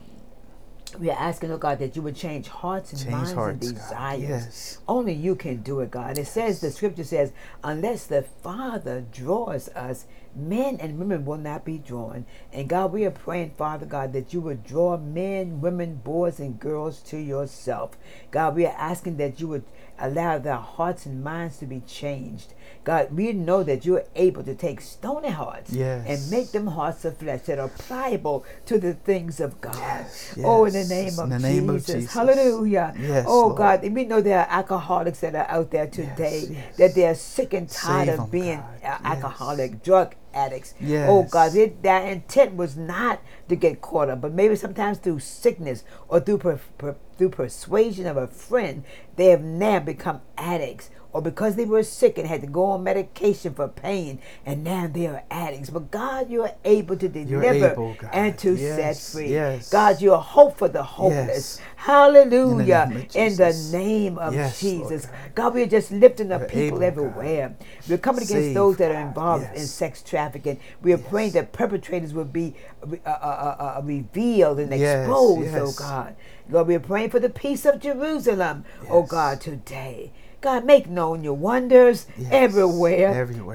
We 0.99 1.11
are 1.11 1.19
asking, 1.19 1.51
oh 1.53 1.59
God, 1.59 1.79
that 1.81 1.97
you 1.97 2.03
would 2.03 2.17
change 2.17 2.49
hearts 2.49 2.93
and 2.93 3.01
Change 3.03 3.13
minds 3.13 3.33
hearts, 3.33 3.67
and 3.67 3.77
desires. 3.77 4.23
Yes. 4.23 4.79
Only 4.89 5.13
you 5.13 5.35
can 5.35 5.59
do 5.59 5.81
it, 5.81 5.91
God. 5.91 6.19
It 6.19 6.27
says, 6.27 6.61
the 6.61 6.71
scripture 6.71 7.05
says, 7.05 7.33
unless 7.63 8.07
the 8.07 8.23
Father 8.23 9.05
draws 9.13 9.69
us, 9.71 10.07
men 10.35 10.79
and 10.81 10.99
women 10.99 11.25
will 11.25 11.39
not 11.39 11.65
be 11.65 11.79
drawn. 11.79 12.25
And 12.53 12.69
God, 12.69 12.93
we 12.93 13.05
are 13.05 13.11
praying, 13.11 13.53
Father 13.57 13.87
God, 13.87 14.13
that 14.13 14.33
you 14.33 14.41
would 14.41 14.65
draw 14.65 14.97
men, 14.97 15.61
women, 15.61 15.97
boys, 15.97 16.41
and 16.41 16.59
girls 16.59 17.01
to 17.03 17.19
yourself. 17.19 17.97
God, 18.31 18.55
we 18.57 18.65
are 18.67 18.77
asking 18.79 19.17
that 19.19 19.41
you 19.41 19.49
would 19.49 19.65
allow 20.01 20.39
their 20.39 20.57
hearts 20.57 21.07
and 21.07 21.23
minds 21.25 21.59
to 21.59 21.67
be 21.67 21.81
changed. 21.81 22.55
God, 22.85 23.13
we 23.13 23.33
know 23.33 23.63
that 23.63 23.85
you're 23.85 24.05
able 24.15 24.43
to 24.45 24.55
take 24.55 24.81
stony 24.81 25.29
hearts 25.31 25.73
Yes. 25.73 26.07
and 26.09 26.31
make 26.31 26.53
them 26.53 26.69
hearts 26.69 27.05
of 27.05 27.17
flesh 27.19 27.43
that 27.43 27.59
are 27.59 27.69
pliable 27.69 28.45
to 28.67 28.79
the 28.79 28.95
things 28.95 29.41
of 29.41 29.61
God. 29.61 29.77
Yes, 29.77 30.39
Oh, 30.43 30.65
in 30.65 30.73
the 30.73 30.79
yes. 30.81 30.89
name 30.89 31.19
of 31.19 31.25
In 31.25 31.31
the 31.31 31.39
name 31.49 31.71
of 31.71 31.77
Jesus. 31.77 31.95
Jesus. 31.95 32.13
Hallelujah. 32.15 32.95
Yes, 32.99 33.27
oh, 33.29 33.47
Lord. 33.49 33.57
God. 33.59 33.85
And 33.85 33.95
we 33.95 34.05
know 34.05 34.21
there 34.21 34.39
are 34.41 34.47
alcoholics 34.49 35.21
that 35.21 35.35
are 35.35 35.47
out 35.49 35.71
there 35.71 35.87
today 35.87 36.41
Yes, 36.43 36.51
yes. 36.51 36.77
that 36.77 36.95
they're 36.95 37.15
sick 37.15 37.53
and 37.53 37.69
tired 37.69 38.07
Save 38.09 38.15
of 38.15 38.25
'em, 38.27 38.31
being 38.31 38.59
God. 38.59 38.67
Yes. 38.83 39.01
alcoholic, 39.05 39.83
drug 39.83 40.15
addicts. 40.33 40.75
Oh, 40.81 40.85
yes. 40.87 41.09
Oh, 41.11 41.23
God. 41.25 41.55
It, 41.57 41.83
their 41.83 42.03
intent 42.07 42.55
was 42.57 42.77
not 42.77 43.21
to 43.49 43.57
get 43.57 43.81
caught 43.81 44.09
up, 44.09 44.21
but 44.21 44.33
maybe 44.33 44.57
sometimes 44.57 44.99
through 44.99 45.19
sickness 45.19 45.85
or 46.09 46.21
through, 46.21 46.39
per, 46.39 46.61
per, 46.79 46.97
through 47.19 47.31
persuasion 47.31 48.07
of 48.07 48.17
a 48.17 48.29
friend, 48.29 48.85
they 49.17 49.27
have 49.27 49.43
now 49.43 49.81
become 49.81 50.23
addicts. 50.39 50.91
Or 51.13 51.23
because 51.23 51.57
they 51.57 51.65
were 51.65 51.83
sick 51.83 52.19
and 52.19 52.27
had 52.29 52.43
to 52.43 52.47
go 52.47 52.65
on 52.67 52.85
medication 52.85 53.55
for 53.55 53.67
pain, 53.69 54.19
and 54.45 54.63
now 54.63 54.87
they 54.87 55.07
are 55.07 55.23
addicts. 55.31 55.71
But 55.71 55.91
God, 55.91 56.31
you 56.31 56.43
are 56.43 56.55
able 56.65 56.97
to 56.97 57.09
deliver 57.09 57.71
able, 57.71 57.97
and 58.13 58.37
to 58.39 58.55
Yes, 58.55 59.01
set 59.03 59.13
free. 59.17 59.33
yes. 59.33 59.71
God, 59.71 60.03
you're 60.03 60.19
hope 60.19 60.59
for 60.59 60.69
the 60.69 60.83
hopeless. 60.83 61.59
Yes. 61.59 61.61
Hallelujah. 61.77 62.91
In 63.15 63.37
the 63.37 63.53
name 63.53 63.53
of 63.53 63.55
Jesus. 63.55 63.73
name 63.73 64.19
of 64.19 64.35
Jesus. 64.59 65.07
God. 65.07 65.15
God, 65.35 65.55
we're 65.55 65.67
just 65.67 65.91
lifting 65.91 66.31
up 66.31 66.41
You're 66.43 66.49
people 66.51 66.83
able, 66.83 67.05
God. 67.05 67.09
everywhere. 67.17 67.57
We're 67.89 67.99
coming 67.99 68.19
against 68.23 68.33
Save, 68.33 68.55
those 68.55 68.77
that 68.77 68.91
are 68.91 68.95
God. 68.95 69.09
involved 69.09 69.45
in 69.55 69.67
sex 69.67 70.03
trafficking. 70.03 70.61
We 70.83 70.93
are 70.93 70.99
praying 70.99 71.33
that 71.33 71.53
perpetrators 71.53 72.13
will 72.13 72.25
be 72.27 72.55
uh, 72.83 72.97
uh, 73.07 73.11
uh, 73.11 73.79
uh, 73.79 73.83
revealed 73.83 74.61
and 74.61 74.73
exposed, 74.75 75.55
oh. 75.55 75.73
God. 75.73 76.17
Lord, 76.51 76.67
we're 76.67 76.81
praying 76.81 77.11
for 77.11 77.21
the 77.21 77.31
peace 77.31 77.65
of 77.67 77.81
Jerusalem, 77.81 78.65
oh 78.91 79.03
God, 79.03 79.41
today. 79.41 80.13
God, 80.41 80.65
make 80.65 80.89
known 80.89 81.25
your 81.25 81.35
wonders 81.35 82.07
Yes. 82.17 82.29
everywhere. 82.31 83.09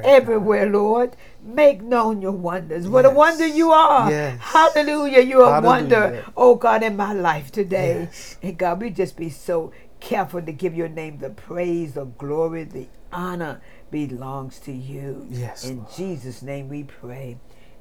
Everywhere, 0.03 0.65
God. 0.65 0.73
Lord. 0.73 1.15
Make 1.41 1.81
known 1.81 2.21
your 2.21 2.31
wonders. 2.33 2.87
What 2.87 3.05
a 3.05 3.09
wonder 3.09 3.47
you 3.47 3.71
are. 3.71 4.09
Yes. 4.09 4.39
Hallelujah. 4.41 5.21
You're 5.21 5.43
a 5.55 5.61
wonder, 5.61 6.25
oh 6.35 6.55
God, 6.55 6.83
in 6.83 6.95
my 6.97 7.13
life 7.13 7.51
today. 7.51 8.07
Yes. 8.11 8.37
And 8.41 8.57
God, 8.57 8.81
we 8.81 8.89
just 8.89 9.15
be 9.15 9.29
so 9.29 9.71
careful 9.99 10.41
to 10.41 10.51
give 10.51 10.75
your 10.75 10.89
name 10.89 11.19
the 11.19 11.29
praise, 11.29 11.93
the 11.93 12.05
glory, 12.05 12.65
the 12.65 12.87
honor 13.11 13.61
belongs 13.91 14.59
to 14.59 14.71
you. 14.73 15.27
Yes, 15.29 15.63
In 15.65 15.77
Lord. 15.77 15.89
Jesus' 15.95 16.41
name 16.41 16.67
we 16.67 16.83
pray. 16.83 17.37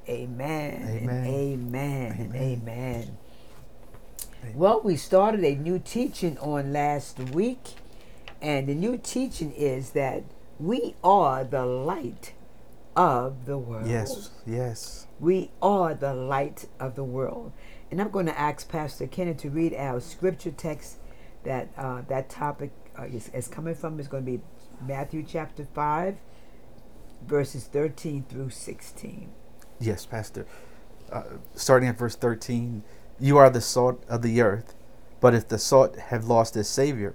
Amen. 0.08 0.82
Amen. 0.88 1.26
Amen. 1.26 2.16
amen. 2.20 2.62
Amen. 2.62 3.18
Well, 4.54 4.80
we 4.82 4.96
started 4.96 5.44
a 5.44 5.54
new 5.54 5.78
teaching 5.78 6.36
on 6.38 6.72
last 6.72 7.18
week, 7.18 7.74
and 8.42 8.68
the 8.68 8.74
new 8.74 8.98
teaching 8.98 9.52
is 9.52 9.90
that 9.90 10.24
we 10.58 10.96
are 11.02 11.44
the 11.44 11.64
light 11.64 12.32
of 12.96 13.46
the 13.46 13.56
world. 13.56 13.86
Yes, 13.88 14.30
yes. 14.44 15.06
We 15.20 15.50
are 15.62 15.94
the 15.94 16.12
light 16.12 16.66
of 16.80 16.96
the 16.96 17.04
world. 17.04 17.52
And 17.90 18.00
I'm 18.00 18.10
going 18.10 18.26
to 18.26 18.38
ask 18.38 18.68
Pastor 18.68 19.06
Kenneth 19.06 19.38
to 19.38 19.50
read 19.50 19.74
our 19.74 20.00
scripture 20.00 20.50
text 20.50 20.96
that 21.44 21.68
uh, 21.76 22.02
that 22.08 22.28
topic 22.28 22.72
uh, 22.98 23.04
is, 23.04 23.28
is 23.28 23.48
coming 23.48 23.74
from. 23.74 24.00
is 24.00 24.08
going 24.08 24.24
to 24.24 24.32
be 24.32 24.40
Matthew 24.86 25.24
chapter 25.26 25.64
5, 25.64 26.16
verses 27.26 27.64
13 27.64 28.24
through 28.28 28.50
16. 28.50 29.30
Yes, 29.78 30.04
Pastor. 30.04 30.46
Uh, 31.10 31.22
starting 31.54 31.88
at 31.88 31.98
verse 31.98 32.16
13, 32.16 32.82
you 33.20 33.36
are 33.36 33.50
the 33.50 33.60
salt 33.60 34.02
of 34.08 34.22
the 34.22 34.40
earth, 34.40 34.74
but 35.20 35.34
if 35.34 35.48
the 35.48 35.58
salt 35.58 35.96
have 35.96 36.24
lost 36.24 36.56
its 36.56 36.68
savor, 36.68 37.14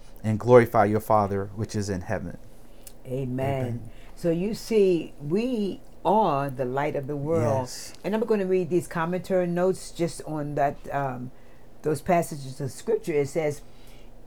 and 0.23 0.39
glorify 0.39 0.85
your 0.85 0.99
Father 0.99 1.49
which 1.55 1.75
is 1.75 1.89
in 1.89 2.01
heaven. 2.01 2.37
Amen. 3.05 3.65
Amen. 3.65 3.89
So 4.15 4.29
you 4.29 4.53
see, 4.53 5.13
we 5.19 5.81
are 6.05 6.49
the 6.49 6.65
light 6.65 6.95
of 6.95 7.07
the 7.07 7.15
world. 7.15 7.63
Yes. 7.63 7.93
And 8.03 8.13
I'm 8.13 8.21
going 8.21 8.39
to 8.39 8.45
read 8.45 8.69
these 8.69 8.87
commentary 8.87 9.47
notes 9.47 9.91
just 9.91 10.21
on 10.25 10.55
that 10.55 10.77
um, 10.91 11.31
those 11.81 12.01
passages 12.01 12.61
of 12.61 12.71
scripture. 12.71 13.13
It 13.13 13.29
says, 13.29 13.61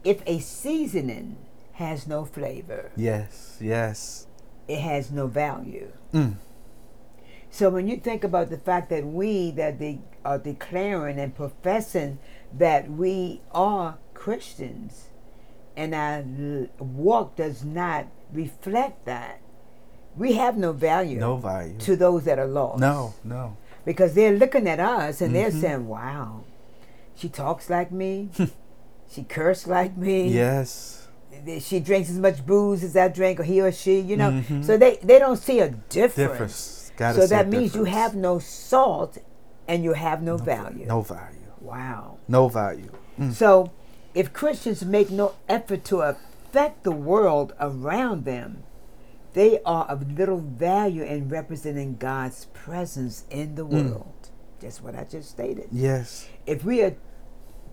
"If 0.03 0.23
a 0.27 0.41
seasoning 0.41 1.37
has 1.75 2.07
no 2.07 2.25
flavor, 2.25 2.91
Yes, 2.97 3.59
yes. 3.61 4.27
it 4.69 4.81
has 4.81 5.11
no 5.11 5.27
value." 5.27 5.93
Mm. 6.13 6.37
So 7.51 7.71
when 7.71 7.87
you 7.87 7.99
think 7.99 8.25
about 8.25 8.51
the 8.51 8.59
fact 8.59 8.91
that 8.91 9.07
we 9.07 9.53
that 9.53 9.79
they 9.79 10.01
are 10.25 10.39
declaring 10.39 11.21
and 11.21 11.35
professing 11.35 12.19
that 12.53 12.91
we 12.91 13.43
are 13.53 13.99
Christians, 14.13 15.11
and 15.77 15.95
our 15.95 16.23
walk 16.79 17.37
does 17.37 17.65
not 17.65 18.07
reflect 18.33 19.05
that, 19.07 19.41
we 20.17 20.35
have 20.35 20.57
no 20.57 20.73
value 20.73 21.19
No 21.19 21.37
value. 21.37 21.77
to 21.79 21.97
those 21.97 22.25
that 22.25 22.39
are 22.39 22.47
lost. 22.47 22.81
No, 22.81 23.15
no. 23.25 23.57
because 23.85 24.15
they're 24.15 24.33
looking 24.37 24.67
at 24.69 24.81
us 24.81 25.21
and 25.21 25.35
they're 25.35 25.51
Mhm. 25.51 25.61
saying, 25.61 25.89
"Wow, 25.89 26.45
she 27.15 27.29
talks 27.29 27.69
like 27.69 27.91
me, 27.93 28.31
she 29.11 29.25
cursed 29.25 29.67
like 29.67 29.97
me, 29.97 30.29
Yes. 30.29 31.09
she 31.61 31.81
drinks 31.81 32.09
as 32.09 32.19
much 32.19 32.47
booze 32.47 32.83
as 32.83 32.97
I 32.97 33.09
drink, 33.09 33.41
or 33.41 33.43
he 33.43 33.61
or 33.61 33.71
she, 33.73 34.01
you 34.01 34.17
know." 34.17 34.31
Mhm. 34.31 34.65
So 34.65 34.77
they 34.79 34.97
they 35.03 35.19
don't 35.19 35.37
see 35.37 35.61
a 35.61 35.69
difference. 35.69 36.15
Difference. 36.31 36.93
Gotta 36.97 37.21
So 37.23 37.27
that 37.27 37.49
means 37.49 37.75
you 37.75 37.85
have 37.85 38.15
no 38.15 38.39
salt 38.39 39.19
and 39.69 39.83
you 39.85 39.93
have 39.95 40.23
no, 40.23 40.37
no 40.37 40.45
value. 40.45 40.87
No 40.87 41.01
value. 41.03 41.51
Wow. 41.61 42.19
No 42.29 42.49
value. 42.49 42.91
Mm. 43.21 43.33
So 43.35 43.71
if 44.15 44.33
Christians 44.33 44.85
make 44.85 45.11
no 45.11 45.35
effort 45.49 45.85
to 45.87 46.01
affect 46.03 46.85
the 46.85 46.93
world 46.93 47.53
around 47.61 48.25
them, 48.25 48.63
they 49.33 49.61
are 49.65 49.85
of 49.87 50.17
little 50.17 50.39
value 50.39 51.03
in 51.03 51.29
representing 51.29 51.97
God's 51.97 52.45
presence 52.53 53.25
in 53.31 53.57
the 53.57 53.67
Mm. 53.67 53.91
world. 53.91 54.29
Just 54.61 54.83
what 54.83 54.95
I 54.95 55.05
just 55.05 55.31
stated. 55.31 55.69
Yes. 55.73 56.27
If 56.47 56.65
we 56.65 56.83
are 56.83 56.95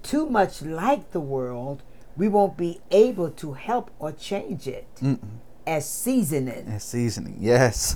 too 0.02 0.26
much 0.28 0.62
like 0.64 1.12
the 1.12 1.20
world, 1.22 1.84
we 2.18 2.28
won't 2.28 2.58
be 2.58 2.82
able 2.90 3.30
to 3.30 3.54
help 3.54 3.92
or 4.00 4.12
change 4.12 4.68
it 4.68 4.88
Mm-mm. 4.96 5.20
as 5.68 5.88
seasoning. 5.88 6.66
And 6.68 6.82
seasoning. 6.82 7.38
Yes. 7.40 7.96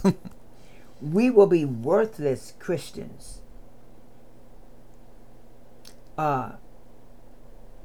we 1.01 1.29
will 1.31 1.47
be 1.47 1.65
worthless 1.65 2.53
Christians. 2.59 3.41
Uh, 6.17 6.53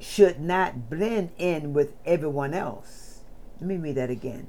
should 0.00 0.40
not 0.40 0.90
blend 0.90 1.30
in 1.38 1.73
with 1.75 1.95
everyone 2.07 2.54
else. 2.54 3.21
Let 3.61 3.69
me 3.69 3.76
read 3.76 3.97
that 3.97 4.11
again. 4.11 4.49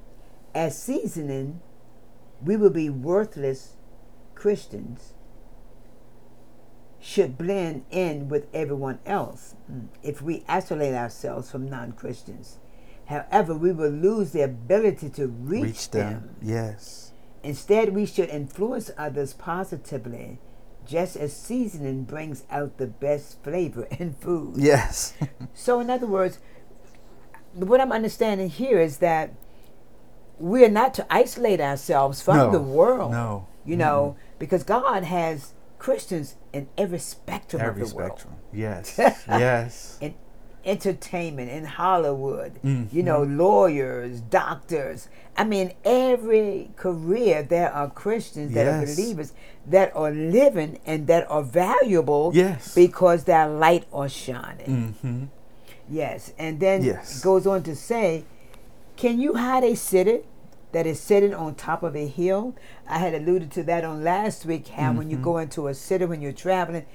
As 0.56 0.78
seasoning, 0.82 1.62
we 2.44 2.58
will 2.58 2.70
be 2.72 2.90
worthless 2.90 3.76
Christians. 4.36 5.14
should 7.00 7.38
blend 7.38 7.84
in 7.92 8.30
with 8.30 8.48
everyone 8.54 9.00
else 9.08 9.56
mm, 9.72 9.88
if 10.04 10.22
we 10.22 10.44
isolate 10.48 10.94
ourselves 10.94 11.50
from 11.52 11.68
non 11.70 11.92
Christians. 11.94 12.60
However, 13.06 13.56
we 13.56 13.72
will 13.72 13.90
lose 13.92 14.32
the 14.32 14.42
ability 14.42 15.10
to 15.12 15.28
reach, 15.28 15.64
Reach 15.64 15.92
them. 15.92 16.14
them. 16.14 16.36
Yes. 16.42 17.12
Instead, 17.44 17.94
we 17.96 18.06
should 18.06 18.30
influence 18.30 18.92
others 18.98 19.34
positively, 19.34 20.40
just 20.92 21.16
as 21.16 21.32
seasoning 21.36 22.04
brings 22.04 22.44
out 22.52 22.78
the 22.78 22.88
best 22.88 23.42
flavor 23.44 23.88
in 24.00 24.14
food. 24.14 24.56
Yes. 24.58 25.14
So, 25.54 25.80
in 25.80 25.90
other 25.90 26.08
words, 26.08 26.40
what 27.54 27.80
I'm 27.82 27.92
understanding 27.92 28.50
here 28.50 28.80
is 28.80 28.98
that 28.98 29.34
we 30.40 30.64
are 30.66 30.70
not 30.70 30.94
to 30.96 31.06
isolate 31.14 31.60
ourselves 31.62 32.22
from 32.22 32.38
No, 32.38 32.52
the 32.52 32.60
world. 32.62 33.12
no. 33.12 33.48
You 33.66 33.78
know, 33.78 34.16
because 34.40 34.64
God 34.64 35.04
has 35.04 35.54
Christians 35.78 36.36
in 36.52 36.68
every 36.78 36.98
spectrum 37.00 37.62
Every 37.62 37.84
of 37.84 37.90
the 37.90 37.96
world. 37.96 38.20
spectrum. 38.20 38.36
Yes. 38.52 38.96
yes. 39.28 39.98
In 40.02 40.16
entertainment, 40.66 41.50
in 41.52 41.66
Hollywood, 41.66 42.60
Mm, 42.64 42.92
you 42.94 43.04
know, 43.04 43.24
lawyers, 43.24 44.22
doctors. 44.22 45.08
I 45.38 45.44
mean, 45.44 45.74
every 45.86 46.72
career 46.76 47.44
there 47.44 47.72
are 47.74 47.90
Christians 47.90 48.54
that 48.54 48.68
are 48.68 48.86
believers 48.86 49.34
that 49.66 49.96
are 49.96 50.12
living 50.12 50.80
and 50.86 51.08
that 51.08 51.30
are 51.30 51.44
valuable 51.44 52.32
Yes. 52.34 52.74
because 52.76 53.24
their 53.24 53.48
light 53.48 53.86
are 53.94 54.10
shining. 54.10 54.96
Mm-hmm. 55.02 55.24
Yes, 55.90 56.34
and 56.38 56.60
then 56.60 56.84
Yes. 56.84 57.22
goes 57.22 57.46
on 57.48 57.64
to 57.64 57.76
say, 57.76 58.24
can 58.98 59.20
you 59.20 59.34
hide 59.36 59.64
a 59.64 59.76
city 59.76 60.22
that 60.72 60.86
is 60.86 61.00
sitting 61.00 61.34
on 61.34 61.56
top 61.56 61.84
of 61.84 61.96
a 61.96 62.08
hill? 62.08 62.56
I 62.88 63.00
had 63.00 63.14
alluded 63.14 63.52
to 63.52 63.64
that 63.64 63.84
on 63.84 64.04
last 64.04 64.46
week. 64.46 64.68
How 64.70 64.94
when 64.94 65.10
you 65.10 65.18
Mm-hmm. 65.18 65.24
go 65.24 65.38
into 65.40 65.68
a 65.68 65.74
city 65.74 66.06
when 66.06 66.22
you're 66.22 66.32
traveling, 66.32 66.86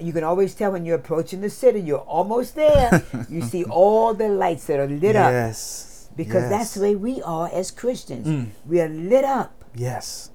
you 0.00 0.12
can 0.12 0.24
always 0.24 0.54
tell 0.54 0.72
when 0.72 0.84
you're 0.84 0.96
approaching 0.96 1.40
the 1.40 1.50
city. 1.50 1.80
You're 1.80 1.98
almost 1.98 2.54
there. 2.54 3.04
you 3.28 3.42
see 3.42 3.64
all 3.64 4.14
the 4.14 4.28
lights 4.28 4.66
that 4.66 4.78
are 4.78 4.86
lit 4.86 5.16
up 5.16 5.30
Yes. 5.32 6.08
because 6.16 6.42
yes. 6.42 6.50
that's 6.50 6.74
the 6.74 6.80
way 6.82 6.96
we 6.96 7.22
are 7.22 7.48
as 7.52 7.70
Christians. 7.70 8.26
Mm. 8.26 8.48
We 8.66 8.80
are 8.80 8.88
lit 8.88 9.24
up 9.24 9.64
Yes. 9.74 10.30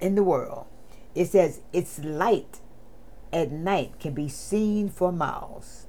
in 0.00 0.14
the 0.14 0.22
world. 0.22 0.66
It 1.14 1.26
says 1.26 1.60
its 1.72 1.98
light 1.98 2.60
at 3.32 3.50
night 3.50 3.98
can 4.00 4.14
be 4.14 4.28
seen 4.28 4.88
for 4.88 5.12
miles. 5.12 5.86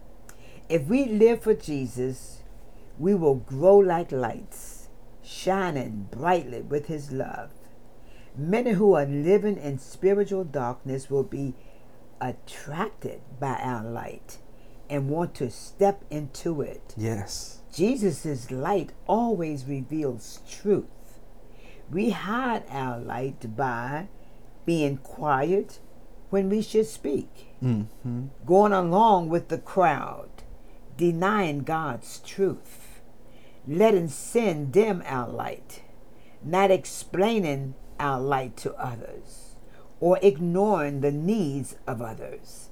If 0.70 0.88
we 0.88 1.06
live 1.06 1.44
for 1.44 1.54
Jesus, 1.54 2.44
we 2.98 3.14
will 3.14 3.36
grow 3.36 3.78
like 3.78 4.12
lights, 4.12 4.88
shining 5.22 6.08
brightly 6.12 6.62
with 6.62 6.88
his 6.88 7.12
love. 7.12 7.50
Many 8.36 8.72
who 8.72 8.94
are 8.96 9.06
living 9.06 9.58
in 9.58 9.78
spiritual 9.78 10.44
darkness 10.44 11.10
will 11.10 11.24
be 11.24 11.54
attracted 12.30 13.22
by 13.40 13.56
our 13.62 13.84
light 13.84 14.38
and 14.90 15.10
want 15.10 15.36
to 15.36 15.50
step 15.50 16.04
into 16.10 16.62
it. 16.62 16.94
Yes. 16.98 17.60
Jesus' 17.74 18.52
light 18.52 18.92
always 19.08 19.66
reveals 19.66 20.40
truth. 20.50 20.86
We 21.92 22.12
hide 22.12 22.64
our 22.70 23.00
light 23.00 23.56
by 23.56 24.08
being 24.66 24.98
quiet 24.98 25.80
when 26.30 26.50
we 26.50 26.62
should 26.62 26.88
speak, 26.88 27.50
Mm-hmm. 27.64 28.26
going 28.46 28.74
along 28.74 29.30
with 29.30 29.48
the 29.50 29.58
crowd, 29.58 30.30
denying 30.98 31.60
God's 31.64 32.20
truth, 32.20 33.02
letting 33.68 34.10
sin 34.10 34.70
dim 34.72 35.02
our 35.06 35.30
light, 35.30 35.82
not 36.44 36.72
explaining 36.72 37.76
our 38.00 38.20
light 38.20 38.58
to 38.58 38.74
others, 38.76 39.43
or 40.04 40.20
ignoring 40.22 41.00
the 41.00 41.14
needs 41.14 41.78
of 41.88 42.02
others. 42.02 42.68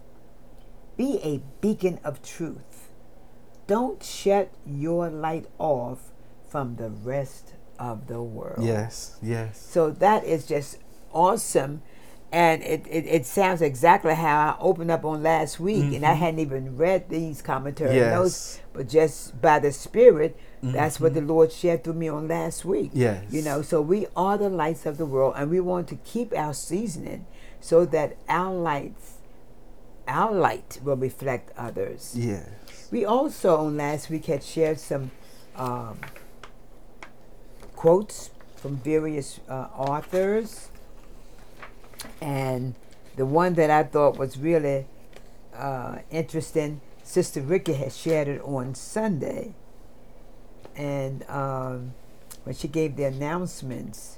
Be 0.97 1.17
a 1.23 1.39
beacon 1.61 1.97
of 2.03 2.21
truth. 2.21 2.89
Don't 3.67 4.03
shut 4.03 4.51
your 4.65 5.09
light 5.09 5.45
off 5.57 6.11
from 6.49 6.75
the 6.75 6.89
rest 6.89 7.53
of 7.79 8.07
the 8.07 8.21
world. 8.21 8.61
Yes. 8.61 9.17
Yes. 9.21 9.65
So 9.65 9.91
that 9.91 10.25
is 10.25 10.45
just 10.45 10.79
awesome. 11.13 11.83
And 12.33 12.63
it, 12.63 12.85
it, 12.89 13.05
it 13.07 13.25
sounds 13.25 13.61
exactly 13.61 14.15
how 14.15 14.51
I 14.51 14.55
opened 14.61 14.89
up 14.89 15.03
on 15.03 15.21
last 15.21 15.59
week. 15.59 15.93
And 15.93 16.05
I 16.05 16.13
hadn't 16.13 16.39
even 16.39 16.77
read 16.77 17.09
these 17.09 17.41
commentary 17.41 17.97
Yes. 17.97 18.13
notes, 18.13 18.61
but 18.71 18.87
just 18.87 19.41
by 19.41 19.59
the 19.59 19.71
Spirit, 19.73 20.37
that's 20.63 20.99
what 20.99 21.13
the 21.13 21.21
Lord 21.21 21.51
shared 21.51 21.83
through 21.83 21.95
me 21.95 22.07
on 22.07 22.29
last 22.29 22.63
week. 22.63 22.91
Yes. 22.93 23.25
You 23.31 23.41
know, 23.41 23.61
so 23.61 23.81
we 23.81 24.07
are 24.15 24.37
the 24.37 24.47
lights 24.49 24.85
of 24.85 24.97
the 24.97 25.05
world, 25.05 25.33
and 25.35 25.49
we 25.51 25.59
want 25.59 25.89
to 25.89 25.95
keep 25.95 26.33
our 26.33 26.53
seasoning 26.53 27.25
so 27.59 27.83
that 27.87 28.15
our 28.29 28.53
lights, 28.53 29.17
our 30.07 30.31
light 30.31 30.79
will 30.83 30.95
reflect 30.95 31.51
others. 31.57 32.15
Yes. 32.17 32.87
We 32.91 33.03
also 33.03 33.57
on 33.57 33.75
last 33.75 34.09
week 34.09 34.25
had 34.27 34.41
shared 34.43 34.79
some 34.79 35.11
um, 35.57 35.99
quotes 37.75 38.29
from 38.55 38.77
various 38.77 39.39
uh, 39.49 39.67
authors, 39.75 40.69
and 42.21 42.75
the 43.15 43.25
one 43.25 43.53
that 43.55 43.69
I 43.69 43.83
thought 43.83 44.17
was 44.17 44.37
really 44.37 44.85
uh, 45.55 45.99
interesting, 46.09 46.81
Sister 47.03 47.41
Ricky 47.41 47.73
had 47.73 47.93
shared 47.93 48.27
it 48.27 48.41
on 48.41 48.75
Sunday, 48.75 49.53
and 50.75 51.27
um, 51.29 51.93
when 52.43 52.55
she 52.55 52.67
gave 52.67 52.95
the 52.95 53.03
announcements, 53.03 54.17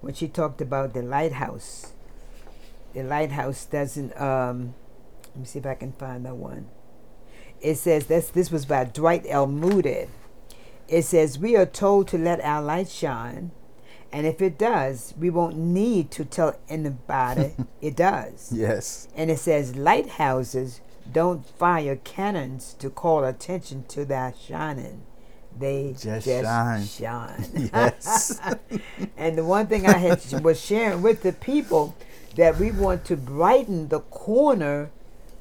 when 0.00 0.14
she 0.14 0.28
talked 0.28 0.60
about 0.60 0.94
the 0.94 1.02
lighthouse, 1.02 1.92
the 2.92 3.02
lighthouse 3.02 3.64
doesn't. 3.66 4.18
Um, 4.20 4.74
let 5.34 5.36
me 5.40 5.44
see 5.46 5.58
if 5.58 5.66
I 5.66 5.74
can 5.74 5.92
find 5.92 6.24
that 6.26 6.36
one 6.36 6.68
it 7.64 7.76
says 7.76 8.06
this 8.06 8.28
this 8.28 8.50
was 8.50 8.66
by 8.66 8.84
Dwight 8.84 9.24
L. 9.26 9.46
Moody. 9.46 10.06
It 10.86 11.02
says 11.02 11.38
we 11.38 11.56
are 11.56 11.66
told 11.66 12.08
to 12.08 12.18
let 12.18 12.40
our 12.42 12.62
light 12.62 12.88
shine, 12.88 13.50
and 14.14 14.28
if 14.28 14.40
it 14.40 14.56
does, 14.56 15.12
we 15.18 15.28
won't 15.28 15.56
need 15.56 16.12
to 16.12 16.24
tell 16.24 16.56
anybody 16.68 17.52
it 17.82 17.96
does. 17.96 18.52
Yes. 18.54 19.08
And 19.16 19.28
it 19.28 19.40
says 19.40 19.74
lighthouses 19.74 20.80
don't 21.10 21.44
fire 21.44 21.96
cannons 21.96 22.76
to 22.78 22.90
call 22.90 23.24
attention 23.24 23.86
to 23.88 24.04
their 24.04 24.32
shining. 24.40 25.02
They 25.58 25.96
Just 25.98 26.26
just, 26.26 26.44
shine. 26.44 26.84
shine. 26.84 27.70
Yes. 27.74 28.40
and 29.16 29.36
the 29.36 29.44
one 29.44 29.66
thing 29.66 29.84
I 29.84 29.98
had 29.98 30.22
was 30.44 30.64
sharing 30.64 31.02
with 31.02 31.24
the 31.24 31.32
people 31.32 31.96
that 32.36 32.56
we 32.56 32.70
want 32.70 33.04
to 33.06 33.16
brighten 33.16 33.88
the 33.88 33.98
corner 33.98 34.92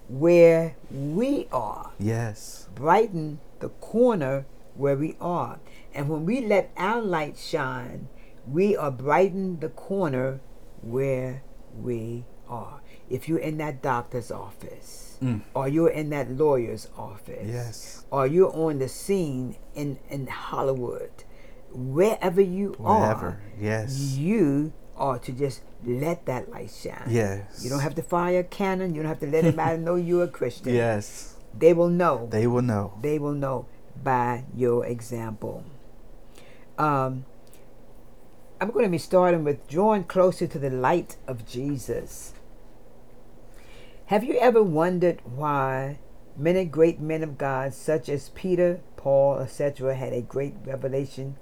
where 0.10 0.76
we 0.90 1.48
are 1.52 1.92
yes. 2.00 2.68
brighten 2.74 3.40
the 3.60 3.70
corner 3.70 4.46
where 4.76 4.96
we 4.96 5.16
are. 5.22 5.60
And 5.94 6.10
when 6.10 6.26
we 6.26 6.42
let 6.42 6.72
our 6.76 7.04
light 7.04 7.38
shine, 7.38 8.08
we 8.48 8.76
are 8.76 8.92
brighten 8.92 9.60
the 9.60 9.70
corner 9.70 10.42
where 10.82 11.44
we 11.76 12.26
are. 12.50 12.82
If 13.10 13.28
you're 13.30 13.40
in 13.40 13.58
that 13.58 13.82
doctor's 13.82 14.32
office, 14.32 15.18
Mm. 15.22 15.42
or 15.54 15.68
you're 15.70 15.90
in 15.90 16.10
that 16.10 16.30
lawyer's 16.32 16.90
office, 16.98 17.48
Yes. 17.48 18.06
or 18.12 18.28
you're 18.28 18.54
on 18.54 18.80
the 18.80 18.90
scene 18.90 19.56
in, 19.74 19.98
in 20.10 20.28
Hollywood, 20.28 21.12
wherever 21.72 22.42
you 22.42 22.74
Wherever. 22.78 23.28
are, 23.28 23.42
Yes. 23.60 24.18
you 24.18 24.74
are 24.98 25.18
to 25.20 25.32
just 25.32 25.62
let 25.86 26.26
that 26.26 26.52
light 26.52 26.70
shine. 26.72 27.08
Yes. 27.08 27.64
You 27.64 27.70
don't 27.70 27.80
have 27.80 27.96
to 27.96 28.02
fire 28.04 28.40
a 28.40 28.44
cannon. 28.44 28.94
You 28.96 29.02
don't 29.02 29.10
have 29.10 29.20
to 29.22 29.28
let 29.28 29.46
anybody 29.46 29.78
know 29.82 29.96
you're 29.96 30.24
a 30.26 30.28
Christian. 30.28 30.74
Yes. 30.74 31.36
They 31.58 31.74
will 31.74 31.90
know 31.90 32.28
They 32.30 32.46
will 32.48 32.62
know. 32.62 32.94
they 33.02 33.18
will 33.20 33.34
know 33.34 33.66
by 34.04 34.44
your 34.56 34.86
example. 34.86 35.64
Um, 36.78 37.26
I'm 38.64 38.72
going 38.72 38.86
to 38.86 38.90
be 38.90 38.98
starting 38.98 39.44
with 39.44 39.68
drawing 39.68 40.06
closer 40.06 40.48
to 40.48 40.58
the 40.58 40.70
light 40.70 41.18
of 41.28 41.46
Jesus. 41.46 42.32
Have 44.06 44.24
you 44.24 44.36
ever 44.40 44.64
wondered 44.64 45.20
why 45.26 46.00
many 46.38 46.64
great 46.64 46.98
men 46.98 47.24
of 47.24 47.38
God, 47.38 47.74
such 47.74 48.08
as 48.08 48.30
Peter, 48.30 48.80
Paul, 48.96 49.40
etc., 49.40 49.96
had 49.96 50.14
a 50.14 50.22
great 50.22 50.54
revelation 50.64 51.36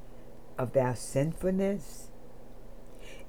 of 0.57 0.73
their 0.73 0.95
sinfulness? 0.95 2.07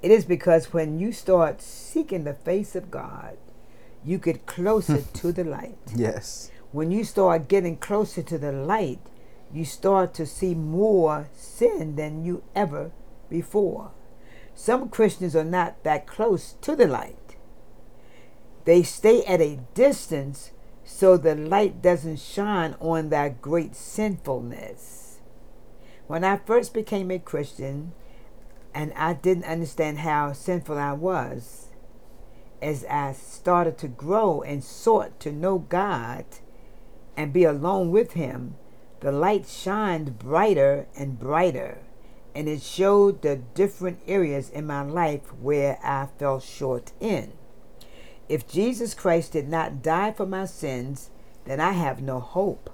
It 0.01 0.11
is 0.11 0.25
because 0.25 0.73
when 0.73 0.99
you 0.99 1.13
start 1.13 1.61
seeking 1.61 2.25
the 2.25 2.33
face 2.33 2.75
of 2.75 2.91
God, 2.91 3.37
you 4.03 4.17
get 4.17 4.47
closer 4.47 5.03
to 5.13 5.33
the 5.33 5.45
light 5.45 5.77
Yes. 5.95 6.51
when 6.71 6.91
you 6.91 7.05
start 7.05 7.47
getting 7.47 7.77
closer 7.77 8.23
to 8.23 8.39
the 8.39 8.53
light, 8.53 9.01
you 9.53 9.67
start 9.67 10.15
to 10.15 10.25
see 10.25 10.55
more 10.55 11.29
sin 11.35 11.97
than 11.97 12.25
you 12.25 12.43
ever 12.57 12.91
before. 13.33 13.91
Some 14.55 14.91
Christians 14.91 15.35
are 15.35 15.43
not 15.43 15.83
that 15.85 16.07
close 16.07 16.53
to 16.61 16.77
the 16.77 16.87
light. 16.87 17.37
They 18.67 18.83
stay 18.83 19.25
at 19.25 19.41
a 19.41 19.61
distance 19.73 20.53
so 20.85 21.17
the 21.17 21.35
light 21.35 21.81
doesn't 21.81 22.19
shine 22.19 22.77
on 22.79 23.09
their 23.09 23.31
great 23.31 23.75
sinfulness. 23.75 25.21
When 26.07 26.23
I 26.23 26.37
first 26.37 26.75
became 26.75 27.11
a 27.11 27.19
Christian 27.19 27.93
and 28.75 28.93
I 28.95 29.15
didn't 29.15 29.45
understand 29.45 30.01
how 30.01 30.35
sinful 30.35 30.79
I 30.79 30.93
was, 30.93 31.69
as 32.61 32.85
I 32.85 33.13
started 33.13 33.79
to 33.79 33.89
grow 33.89 34.43
and 34.43 34.63
sought 34.63 35.19
to 35.21 35.33
know 35.33 35.59
God 35.59 36.27
and 37.17 37.33
be 37.33 37.45
alone 37.45 37.91
with 37.91 38.13
Him, 38.13 38.57
the 39.01 39.11
light 39.11 39.49
shined 39.49 40.19
brighter 40.19 40.87
and 40.95 41.19
brighter, 41.19 41.79
and 42.35 42.49
it 42.49 42.63
showed 42.63 43.23
the 43.23 43.37
different 43.37 44.01
areas 44.07 44.49
in 44.49 44.67
my 44.67 44.83
life 44.83 45.33
where 45.35 45.79
I 45.83 46.09
fell 46.19 46.41
short 46.41 46.93
in. 47.01 47.33
If 48.29 48.49
Jesus 48.49 48.95
Christ 48.95 49.33
did 49.33 49.49
not 49.49 49.83
die 49.83 50.13
for 50.13 50.27
my 50.27 50.47
sins, 50.47 51.11
then 51.45 51.61
I 51.61 51.73
have 51.73 52.01
no 52.01 52.21
hope. 52.21 52.71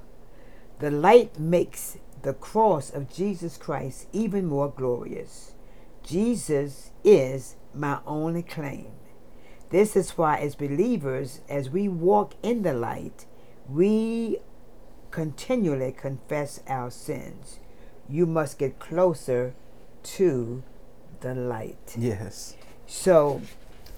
The 0.79 0.91
light 0.91 1.39
makes 1.39 1.99
the 2.23 2.35
cross 2.35 2.91
of 2.91 3.13
Jesus 3.13 3.57
Christ 3.57 4.07
even 4.13 4.47
more 4.47 4.71
glorious. 4.71 5.55
Jesus 6.03 6.93
is 7.03 7.57
my 7.75 7.99
only 8.07 8.43
claim. 8.43 8.93
This 9.71 9.97
is 9.97 10.13
why, 10.13 10.39
as 10.39 10.55
believers, 10.55 11.41
as 11.49 11.69
we 11.69 11.89
walk 11.89 12.35
in 12.43 12.63
the 12.63 12.73
light, 12.73 13.27
we 13.69 14.39
continually 15.11 15.93
confess 15.93 16.61
our 16.69 16.91
sins. 16.91 17.61
You 18.09 18.27
must 18.27 18.59
get 18.59 18.79
closer 18.79 19.55
to 20.03 20.63
the 21.21 21.35
light. 21.35 21.95
Yes. 21.97 22.57
So 22.87 23.43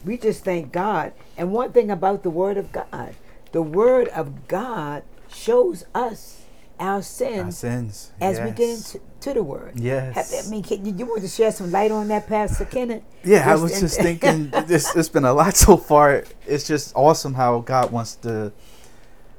we 0.04 0.16
just 0.18 0.44
thank 0.44 0.72
God. 0.72 1.12
And 1.36 1.52
one 1.52 1.72
thing 1.72 1.90
about 1.90 2.22
the 2.22 2.30
Word 2.30 2.56
of 2.56 2.72
God, 2.72 3.14
the 3.52 3.62
Word 3.62 4.08
of 4.08 4.48
God 4.48 5.02
shows 5.32 5.84
us 5.94 6.42
our 6.78 7.02
sins, 7.02 7.62
Our 7.62 7.70
sins. 7.70 8.12
as 8.20 8.40
we 8.40 8.50
get 8.52 8.70
into 8.70 9.00
to 9.20 9.34
the 9.34 9.42
Word. 9.42 9.78
Yes. 9.78 10.46
I 10.46 10.50
mean, 10.50 10.62
can 10.62 10.84
you, 10.84 10.94
you 10.96 11.06
want 11.06 11.20
to 11.22 11.28
share 11.28 11.52
some 11.52 11.70
light 11.70 11.90
on 11.90 12.08
that, 12.08 12.26
Pastor 12.26 12.64
Kenneth? 12.64 13.02
Yeah, 13.22 13.50
I 13.52 13.56
was 13.56 13.78
just 13.78 14.00
thinking 14.00 14.50
this 14.66 14.96
it's 14.96 15.10
been 15.10 15.26
a 15.26 15.34
lot 15.34 15.56
so 15.56 15.76
far. 15.76 16.24
It's 16.46 16.66
just 16.66 16.92
awesome 16.96 17.34
how 17.34 17.60
God 17.60 17.92
wants 17.92 18.16
to 18.16 18.52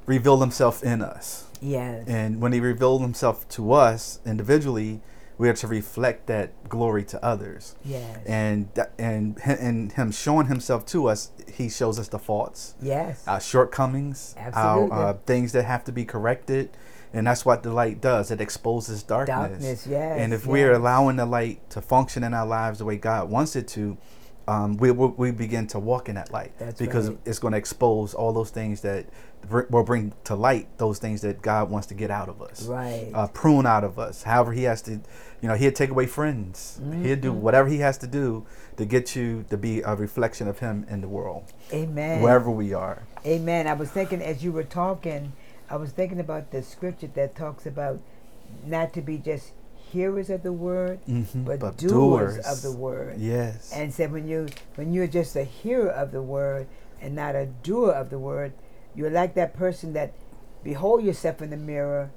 reveal 0.06 0.40
himself 0.40 0.82
in 0.84 1.02
us. 1.02 1.46
Yes. 1.62 2.06
And 2.08 2.40
when 2.40 2.52
he 2.52 2.60
revealed 2.60 3.00
himself 3.02 3.48
to 3.50 3.72
us 3.72 4.20
individually, 4.26 5.00
we 5.38 5.48
are 5.48 5.54
to 5.54 5.66
reflect 5.66 6.26
that 6.26 6.68
glory 6.68 7.04
to 7.04 7.24
others. 7.24 7.74
yes. 7.84 8.18
And 8.26 8.68
and 8.98 9.38
and 9.44 9.92
him 9.92 10.12
showing 10.12 10.46
himself 10.46 10.84
to 10.86 11.08
us, 11.08 11.30
he 11.52 11.68
shows 11.70 11.98
us 11.98 12.08
the 12.08 12.18
faults, 12.18 12.74
yes. 12.80 13.26
our 13.26 13.40
shortcomings, 13.40 14.34
Absolutely. 14.38 14.90
our 14.96 15.08
uh, 15.08 15.14
things 15.26 15.52
that 15.52 15.64
have 15.64 15.84
to 15.84 15.92
be 15.92 16.04
corrected. 16.04 16.70
And 17.14 17.26
that's 17.26 17.44
what 17.44 17.62
the 17.62 17.70
light 17.72 18.00
does. 18.00 18.30
It 18.30 18.40
exposes 18.40 19.02
darkness. 19.02 19.36
Darkness, 19.50 19.86
yes, 19.86 20.18
And 20.18 20.32
if 20.32 20.46
we're 20.46 20.72
allowing 20.72 21.16
the 21.16 21.26
light 21.26 21.68
to 21.70 21.82
function 21.82 22.24
in 22.24 22.32
our 22.32 22.46
lives 22.46 22.78
the 22.78 22.86
way 22.86 22.96
God 22.96 23.28
wants 23.28 23.54
it 23.54 23.68
to, 23.68 23.98
um, 24.48 24.76
we, 24.78 24.90
we 24.90 25.06
we 25.08 25.30
begin 25.30 25.66
to 25.68 25.78
walk 25.78 26.08
in 26.08 26.14
that 26.16 26.32
light 26.32 26.52
That's 26.58 26.78
because 26.80 27.10
right. 27.10 27.18
it's 27.26 27.38
going 27.38 27.52
to 27.52 27.58
expose 27.58 28.14
all 28.14 28.32
those 28.32 28.50
things 28.50 28.80
that 28.80 29.06
will 29.50 29.82
bring 29.84 30.12
to 30.24 30.34
light 30.34 30.68
those 30.78 30.98
things 30.98 31.20
that 31.22 31.42
God 31.42 31.70
wants 31.70 31.86
to 31.88 31.94
get 31.94 32.10
out 32.10 32.28
of 32.28 32.40
us, 32.40 32.64
Right. 32.66 33.10
uh, 33.12 33.26
prune 33.28 33.66
out 33.66 33.84
of 33.84 33.98
us. 33.98 34.22
However, 34.22 34.52
He 34.52 34.62
has 34.64 34.80
to, 34.82 34.92
you 34.92 35.48
know, 35.48 35.54
He'll 35.54 35.72
take 35.72 35.90
away 35.90 36.06
friends. 36.06 36.80
He'll 37.02 37.16
do 37.16 37.32
Mm-hmm. 37.32 37.40
whatever 37.42 37.68
He 37.68 37.78
has 37.78 37.98
to 37.98 38.06
do 38.06 38.46
to 38.76 38.84
get 38.84 39.14
you 39.16 39.44
to 39.50 39.56
be 39.56 39.80
a 39.82 39.94
reflection 39.94 40.48
of 40.48 40.60
Him 40.60 40.86
in 40.88 41.00
the 41.00 41.08
world, 41.08 41.44
Amen. 41.72 42.22
wherever 42.22 42.50
we 42.50 42.72
are. 42.72 43.02
Amen. 43.26 43.66
I 43.66 43.74
was 43.74 43.90
thinking 43.90 44.22
as 44.22 44.42
you 44.42 44.52
were 44.52 44.64
talking, 44.64 45.32
I 45.68 45.76
was 45.76 45.90
thinking 45.90 46.20
about 46.20 46.50
the 46.50 46.62
scripture 46.62 47.08
that 47.14 47.34
talks 47.34 47.66
about 47.66 48.00
not 48.66 48.92
to 48.94 49.00
be 49.02 49.18
just 49.18 49.50
hearers 49.90 50.30
of 50.30 50.42
the 50.42 50.52
word, 50.52 51.00
Mhm, 51.08 51.44
but, 51.44 51.60
but 51.60 51.76
doers, 51.76 52.36
doers. 52.36 52.46
of 52.46 52.62
the 52.62 52.72
word. 52.72 53.18
Yes. 53.18 53.70
And 53.74 53.92
said 53.92 54.10
when 54.12 54.26
you 54.26 54.48
when 54.76 54.92
you're 54.92 55.06
just 55.06 55.36
a 55.36 55.44
hearer 55.44 55.88
of 55.90 56.12
the 56.12 56.22
word 56.22 56.66
and 57.00 57.14
not 57.14 57.34
a 57.34 57.46
doer 57.46 57.90
of 57.92 58.08
the 58.10 58.18
word, 58.18 58.52
you're 58.94 59.10
like 59.10 59.34
that 59.34 59.54
person 59.54 59.92
that 59.94 60.12
behold 60.62 61.02
yourself 61.04 61.40
in 61.42 61.50
the 61.50 61.56
mirror 61.56 62.10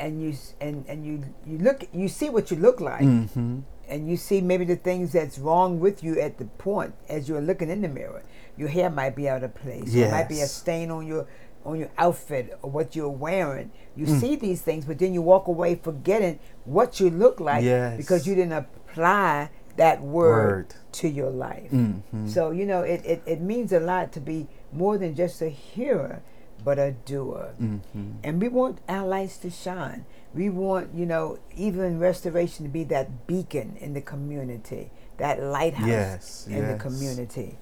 and 0.00 0.22
you 0.22 0.34
and 0.60 0.84
and 0.88 1.04
you 1.04 1.22
you 1.46 1.58
look 1.58 1.84
you 1.92 2.08
see 2.08 2.28
what 2.30 2.50
you 2.50 2.56
look 2.56 2.80
like 2.80 3.02
mm-hmm. 3.02 3.60
and 3.88 4.08
you 4.10 4.16
see 4.16 4.40
maybe 4.40 4.64
the 4.64 4.76
things 4.76 5.12
that's 5.12 5.38
wrong 5.38 5.80
with 5.80 6.02
you 6.04 6.18
at 6.20 6.38
the 6.38 6.44
point 6.44 6.94
as 7.08 7.28
you're 7.28 7.40
looking 7.40 7.68
in 7.70 7.80
the 7.82 7.88
mirror. 7.88 8.22
Your 8.56 8.68
hair 8.68 8.90
might 8.90 9.14
be 9.14 9.28
out 9.28 9.44
of 9.44 9.54
place. 9.54 9.92
There 9.92 10.10
might 10.10 10.28
be 10.28 10.40
a 10.40 10.46
stain 10.46 10.90
on 10.90 11.06
your 11.06 11.26
on 11.64 11.78
your 11.78 11.90
outfit 11.98 12.56
or 12.62 12.70
what 12.70 12.94
you're 12.96 13.08
wearing. 13.08 13.70
You 13.96 14.06
Mm. 14.06 14.20
see 14.20 14.36
these 14.36 14.62
things, 14.62 14.84
but 14.84 14.98
then 14.98 15.12
you 15.12 15.20
walk 15.22 15.48
away 15.48 15.74
forgetting 15.74 16.38
what 16.64 16.98
you 17.00 17.10
look 17.10 17.40
like 17.40 17.64
Yes. 17.64 17.96
because 17.96 18.26
you 18.26 18.34
didn't 18.34 18.52
apply 18.52 19.50
that 19.76 20.00
word, 20.02 20.66
Word. 20.68 20.74
to 20.92 21.08
your 21.08 21.30
life. 21.30 21.70
Mhm. 21.70 22.28
So, 22.28 22.50
you 22.50 22.64
know, 22.66 22.82
it, 22.82 23.00
it, 23.04 23.22
it 23.26 23.40
means 23.40 23.72
a 23.72 23.80
lot 23.80 24.12
to 24.12 24.20
be 24.20 24.48
more 24.72 24.98
than 24.98 25.14
just 25.14 25.40
a 25.42 25.48
hearer, 25.48 26.22
but 26.64 26.78
a 26.78 26.92
doer. 26.92 27.50
Mm-hmm. 27.60 28.10
And 28.22 28.40
we 28.40 28.48
want 28.48 28.78
our 28.88 29.06
lights 29.06 29.38
to 29.38 29.50
shine. 29.50 30.04
We 30.34 30.50
want, 30.50 30.94
you 30.94 31.06
know, 31.06 31.38
even 31.56 31.98
restoration 31.98 32.64
to 32.64 32.70
be 32.70 32.84
that 32.84 33.26
beacon 33.26 33.76
in 33.80 33.94
the 33.94 34.00
community, 34.00 34.90
that 35.16 35.42
lighthouse 35.42 35.88
Yes, 35.88 36.46
in 36.48 36.66
the 36.66 36.76
community. 36.78 37.56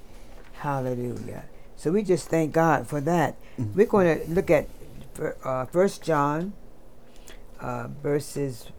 Hallelujah. 0.55 1.45
So 1.77 1.93
we 1.93 2.03
just 2.03 2.29
thank 2.29 2.53
God 2.53 2.87
for 2.87 3.01
that. 3.03 3.37
Mm-hmm. 3.59 3.75
We're 3.79 3.87
going 3.87 4.19
to 4.21 4.31
look 4.31 4.51
at 4.51 4.69
uh, 5.45 5.67
First 5.67 6.03
John, 6.03 6.55
uh, 7.61 7.89
verses 8.03 8.71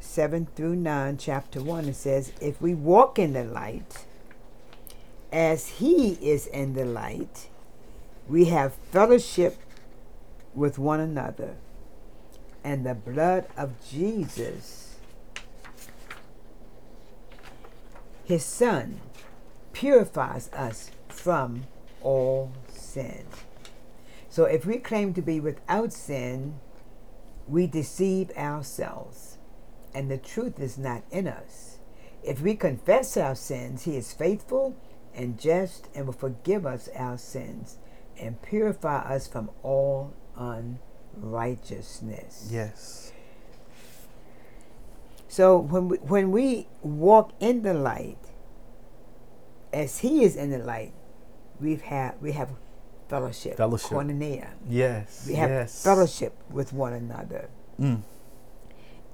seven 0.00 0.46
through 0.54 0.76
nine, 0.76 1.16
chapter 1.16 1.62
one. 1.62 1.86
It 1.88 1.96
says, 1.96 2.32
"If 2.40 2.60
we 2.60 2.74
walk 2.74 3.18
in 3.18 3.32
the 3.32 3.44
light, 3.44 4.04
as 5.34 5.68
He 5.68 6.12
is 6.22 6.46
in 6.46 6.74
the 6.74 6.84
light, 6.84 7.48
we 8.28 8.44
have 8.46 8.72
fellowship 8.92 9.58
with 10.54 10.78
one 10.78 11.00
another, 11.00 11.56
and 12.62 12.86
the 12.86 12.94
blood 12.94 13.46
of 13.56 13.72
Jesus, 13.90 14.94
His 18.24 18.44
Son, 18.44 19.00
purifies 19.72 20.48
us 20.52 20.92
from 21.08 21.64
all 22.00 22.52
sin." 22.68 23.26
So 24.30 24.44
if 24.44 24.64
we 24.64 24.78
claim 24.78 25.12
to 25.14 25.22
be 25.22 25.40
without 25.40 25.92
sin, 25.92 26.60
we 27.48 27.66
deceive 27.66 28.30
ourselves, 28.36 29.38
and 29.92 30.08
the 30.08 30.16
truth 30.16 30.60
is 30.60 30.78
not 30.78 31.02
in 31.10 31.26
us. 31.26 31.78
If 32.22 32.40
we 32.40 32.54
confess 32.54 33.16
our 33.16 33.34
sins, 33.34 33.82
He 33.82 33.96
is 33.96 34.12
faithful 34.12 34.76
and 35.14 35.38
just 35.38 35.88
and 35.94 36.06
will 36.06 36.12
forgive 36.12 36.66
us 36.66 36.88
our 36.96 37.18
sins 37.18 37.78
and 38.18 38.40
purify 38.42 38.98
us 39.14 39.26
from 39.26 39.50
all 39.62 40.14
unrighteousness. 40.36 42.48
Yes. 42.50 43.12
So 45.28 45.58
when 45.58 45.88
we, 45.88 45.96
when 45.98 46.30
we 46.30 46.68
walk 46.82 47.32
in 47.40 47.62
the 47.62 47.74
light, 47.74 48.18
as 49.72 49.98
He 49.98 50.22
is 50.22 50.36
in 50.36 50.50
the 50.50 50.58
light, 50.58 50.92
we've 51.60 51.82
had 51.82 52.14
we 52.20 52.32
have 52.32 52.50
fellowship, 53.08 53.56
Fellowship. 53.56 53.90
koinonia. 53.90 54.50
Yes. 54.68 55.26
We 55.28 55.34
have 55.34 55.50
yes. 55.50 55.82
fellowship 55.82 56.34
with 56.50 56.72
one 56.72 56.92
another. 56.92 57.48
Mm. 57.80 58.02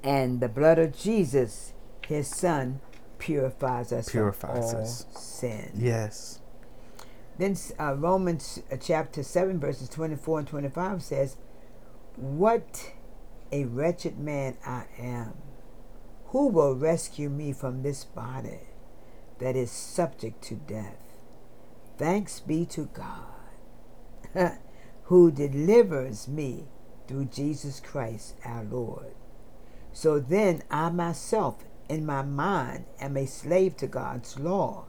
And 0.03 0.41
the 0.41 0.49
blood 0.49 0.79
of 0.79 0.97
Jesus, 0.97 1.73
his 2.07 2.29
son, 2.29 2.81
purifies 3.20 3.92
us 3.92 4.11
Purifies 4.11 4.70
from 4.70 4.76
all 4.80 4.83
us. 4.83 5.06
sin. 5.12 5.72
Yes. 5.76 6.40
Then 7.38 7.56
uh, 7.78 7.94
Romans 7.94 8.61
uh, 8.72 8.76
chapter 8.76 9.22
7, 9.22 9.61
verses 9.61 9.88
24 9.88 10.40
and 10.40 10.48
25 10.48 11.02
says, 11.02 11.37
What 12.16 12.92
a 13.52 13.64
wretched 13.64 14.18
man 14.18 14.56
I 14.66 14.85
am. 14.98 15.35
Who 16.26 16.48
will 16.48 16.74
rescue 16.74 17.28
me 17.30 17.52
from 17.52 17.83
this 17.83 18.04
body 18.04 18.61
that 19.38 19.56
is 19.56 19.70
subject 19.70 20.42
to 20.44 20.54
death? 20.56 20.98
Thanks 21.98 22.40
be 22.40 22.64
to 22.66 22.87
God 22.87 23.30
who 25.04 25.30
delivers 25.30 26.28
me 26.28 26.66
through 27.09 27.26
Jesus 27.26 27.80
Christ 27.80 28.37
our 28.44 28.64
Lord. 28.64 29.14
So 29.92 30.20
then 30.20 30.62
I 30.70 30.90
myself, 30.90 31.64
in 31.90 32.07
my 32.07 32.22
mind, 32.22 32.85
am 33.00 33.16
a 33.16 33.26
slave 33.26 33.76
to 33.79 33.87
God's 33.87 34.38
law, 34.38 34.85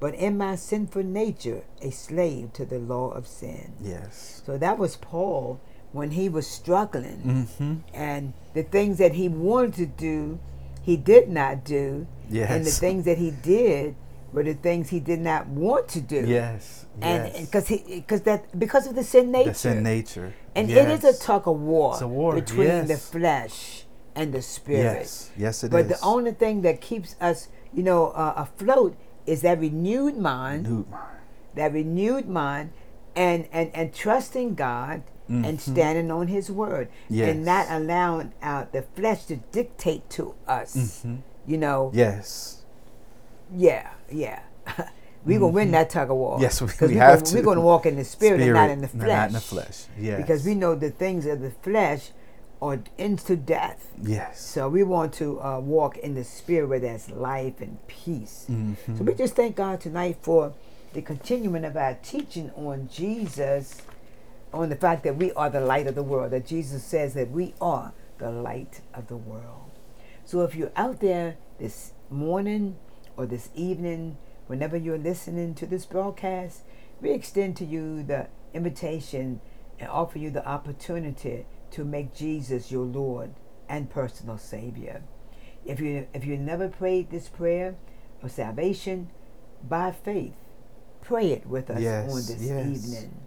but 0.00 0.14
in 0.14 0.38
my 0.38 0.56
sinful 0.56 1.02
nature, 1.04 1.62
a 1.82 1.90
slave 1.90 2.52
to 2.54 2.64
the 2.64 2.78
law 2.78 3.10
of 3.10 3.26
sin. 3.28 3.74
Yes. 3.80 4.42
So 4.46 4.56
that 4.58 4.78
was 4.78 4.96
Paul 4.96 5.60
when 5.92 6.10
he 6.12 6.28
was 6.28 6.46
struggling, 6.46 7.20
Mm-hmm. 7.58 7.74
and 7.94 8.32
the 8.54 8.62
things 8.62 8.98
that 8.98 9.12
he 9.20 9.28
wanted 9.28 9.74
to 9.76 9.86
do, 9.86 10.38
he 10.82 10.96
did 10.96 11.28
not 11.28 11.64
do, 11.64 12.06
Yes. 12.30 12.50
and 12.50 12.64
the 12.64 12.70
things 12.70 13.04
that 13.04 13.18
he 13.18 13.30
did 13.30 13.94
were 14.32 14.44
the 14.44 14.54
things 14.54 14.88
he 14.90 15.00
did 15.00 15.20
not 15.20 15.48
want 15.48 15.88
to 15.88 16.00
do. 16.00 16.24
Yes. 16.26 16.86
And 17.02 17.20
yes. 17.26 17.40
because 17.46 17.66
he, 17.68 17.78
because 18.00 18.22
that, 18.22 18.40
because 18.58 18.86
of 18.86 18.94
the 18.94 19.02
sin 19.04 19.30
nature, 19.32 19.50
the 19.50 19.54
sin 19.68 19.82
nature. 19.82 20.32
and 20.54 20.68
yes. 20.70 20.78
it 21.02 21.04
is 21.04 21.16
a 21.16 21.24
tug 21.26 21.48
of 21.48 21.58
war, 21.60 21.92
It's 21.94 22.02
a 22.02 22.08
war, 22.08 22.34
between 22.36 22.86
the 22.86 22.96
flesh 22.96 23.84
and 24.14 24.32
the 24.32 24.42
spirit. 24.42 24.82
Yes. 25.00 25.30
Yes, 25.36 25.62
it 25.64 25.66
is. 25.68 25.70
but 25.70 25.88
the 25.88 25.98
only 26.02 26.32
thing 26.32 26.62
that 26.62 26.80
keeps 26.80 27.16
us, 27.20 27.48
you 27.72 27.82
know, 27.82 28.08
uh, 28.08 28.34
afloat 28.36 28.96
is 29.26 29.42
that 29.42 29.60
renewed 29.60 30.16
mind 30.16 30.66
Renewed 30.66 30.90
mind. 30.90 31.16
that 31.54 31.72
renewed 31.72 32.28
mind, 32.28 32.70
and 33.14 33.46
and 33.52 33.70
and 33.74 33.94
trusting 33.94 34.54
God 34.54 35.02
and 35.28 35.44
Mhm. 35.58 35.60
standing 35.60 36.10
on 36.10 36.26
His 36.26 36.50
word, 36.50 36.88
Yes. 37.08 37.28
and 37.30 37.44
not 37.44 37.66
allowing 37.70 38.32
out 38.42 38.72
the 38.72 38.82
flesh 38.82 39.26
to 39.26 39.36
dictate 39.36 40.10
to 40.10 40.34
us. 40.48 40.74
Mhm. 41.06 41.18
You 41.46 41.56
know, 41.58 41.90
Yes. 41.94 42.64
yeah, 43.54 43.90
yeah. 44.10 44.40
we're 45.24 45.38
gonna 45.38 45.52
win 45.52 45.70
that 45.70 45.90
tug 45.90 46.10
of 46.10 46.16
war. 46.16 46.38
Yes, 46.40 46.60
we- 46.60 46.66
we 46.80 46.94
we're 46.94 47.00
have 47.00 47.20
gonna, 47.20 47.26
to. 47.26 47.36
We're 47.36 47.42
gonna 47.44 47.60
walk 47.60 47.86
in 47.86 47.94
the 47.96 48.04
spirit, 48.04 48.40
and 48.40 48.52
not 48.54 48.70
in 48.70 48.80
the 48.80 48.88
flesh. 48.88 49.08
Not 49.08 49.26
in 49.28 49.32
the 49.34 49.40
flesh. 49.40 49.84
Yes. 49.98 50.16
Because 50.20 50.44
we 50.44 50.54
know 50.56 50.74
the 50.74 50.90
things 50.90 51.26
of 51.26 51.40
the 51.40 51.50
flesh 51.50 52.10
are 52.62 52.78
into 52.98 53.36
death. 53.36 53.88
Yes. 54.02 54.40
So 54.40 54.68
we 54.68 54.82
want 54.82 55.12
to 55.14 55.40
uh, 55.42 55.60
walk 55.60 55.96
in 55.98 56.14
the 56.14 56.24
spirit 56.24 56.68
where 56.68 56.78
there's 56.78 57.10
life 57.10 57.60
and 57.60 57.78
peace. 57.86 58.46
Mhm. 58.50 58.76
So 58.98 59.04
we 59.04 59.14
just 59.14 59.34
thank 59.34 59.56
God 59.56 59.80
tonight 59.80 60.18
for 60.20 60.52
the 60.92 61.00
continuing 61.02 61.64
of 61.64 61.76
our 61.76 61.94
teaching 62.02 62.50
on 62.56 62.88
Jesus, 62.92 63.80
on 64.52 64.68
the 64.68 64.76
fact 64.76 65.04
that 65.04 65.16
we 65.16 65.32
are 65.32 65.48
the 65.48 65.60
light 65.60 65.86
of 65.86 65.94
the 65.94 66.02
world, 66.02 66.32
that 66.32 66.46
Jesus 66.46 66.84
says 66.84 67.14
that 67.14 67.30
we 67.30 67.54
are 67.60 67.92
the 68.18 68.30
light 68.30 68.80
of 68.92 69.06
the 69.06 69.16
world. 69.16 69.70
So 70.24 70.42
if 70.42 70.54
you're 70.54 70.72
out 70.76 71.00
there 71.00 71.36
this 71.58 71.92
morning 72.10 72.76
or 73.16 73.24
this 73.26 73.48
evening, 73.54 74.18
whenever 74.48 74.76
you're 74.76 74.98
listening 74.98 75.54
to 75.54 75.66
this 75.66 75.86
broadcast, 75.86 76.62
we 77.00 77.12
extend 77.12 77.56
to 77.58 77.64
you 77.64 78.02
the 78.02 78.26
invitation 78.52 79.40
and 79.78 79.88
offer 79.88 80.18
you 80.18 80.30
the 80.30 80.46
opportunity 80.46 81.46
to 81.72 81.84
make 81.84 82.14
Jesus 82.14 82.70
your 82.70 82.84
Lord 82.84 83.30
and 83.68 83.90
personal 83.90 84.38
Savior. 84.38 85.02
If 85.64 85.80
you 85.80 86.06
if 86.14 86.24
you 86.24 86.36
never 86.36 86.68
prayed 86.68 87.10
this 87.10 87.28
prayer 87.28 87.76
of 88.22 88.30
salvation 88.32 89.10
by 89.68 89.92
faith, 89.92 90.34
pray 91.00 91.32
it 91.32 91.46
with 91.46 91.70
us 91.70 91.80
Yes, 91.80 92.10
on 92.10 92.16
this 92.16 92.42
yes. 92.42 92.66
evening. 92.66 93.20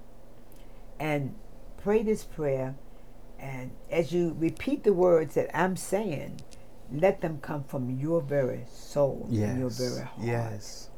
And 0.99 1.35
pray 1.77 2.03
this 2.03 2.23
prayer 2.23 2.75
and 3.39 3.71
as 3.91 4.13
you 4.13 4.35
repeat 4.39 4.83
the 4.83 4.93
words 4.93 5.35
that 5.35 5.55
I'm 5.57 5.75
saying, 5.75 6.41
let 6.91 7.21
them 7.21 7.39
come 7.41 7.63
from 7.65 7.89
your 7.99 8.21
very 8.21 8.63
soul 8.71 9.27
and 9.29 9.59
your 9.59 9.69
very 9.69 10.05
heart. 10.05 10.21
Yes. 10.21 10.89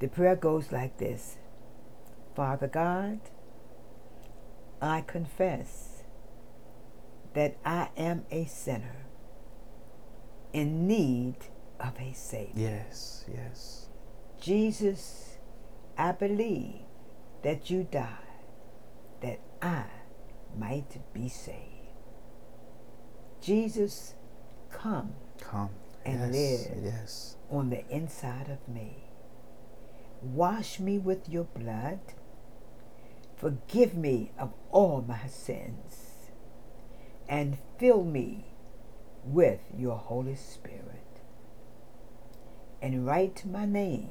The 0.00 0.08
prayer 0.08 0.36
goes 0.36 0.72
like 0.72 0.98
this 0.98 1.36
Father 2.34 2.68
God, 2.68 3.20
I 4.80 5.00
confess 5.02 5.87
that 7.34 7.56
I 7.64 7.88
am 7.96 8.24
a 8.30 8.44
sinner 8.46 9.06
in 10.52 10.86
need 10.86 11.36
of 11.80 11.92
a 12.00 12.12
Savior. 12.12 12.84
Yes. 12.88 13.24
Yes. 13.32 13.88
Jesus, 14.40 15.38
I 15.96 16.12
believe 16.12 16.80
that 17.42 17.70
you 17.70 17.86
died 17.90 18.08
that 19.20 19.40
I 19.60 19.84
might 20.56 20.98
be 21.12 21.28
saved. 21.28 21.64
Jesus, 23.40 24.14
come 24.70 25.14
Come. 25.40 25.70
And 26.04 26.34
yes. 26.34 26.68
live. 26.70 26.84
Yes. 26.84 27.36
on 27.50 27.70
the 27.70 27.86
inside 27.88 28.48
of 28.48 28.72
me. 28.72 29.04
Wash 30.22 30.80
me 30.80 30.98
with 30.98 31.28
your 31.28 31.44
blood. 31.44 32.00
Forgive 33.36 33.94
me 33.94 34.32
of 34.38 34.52
all 34.70 35.04
my 35.06 35.26
sins. 35.26 36.07
And 37.28 37.58
fill 37.78 38.04
me 38.04 38.46
with 39.24 39.60
your 39.76 39.96
Holy 39.96 40.34
Spirit. 40.36 41.20
And 42.80 43.06
write 43.06 43.44
my 43.44 43.66
name 43.66 44.10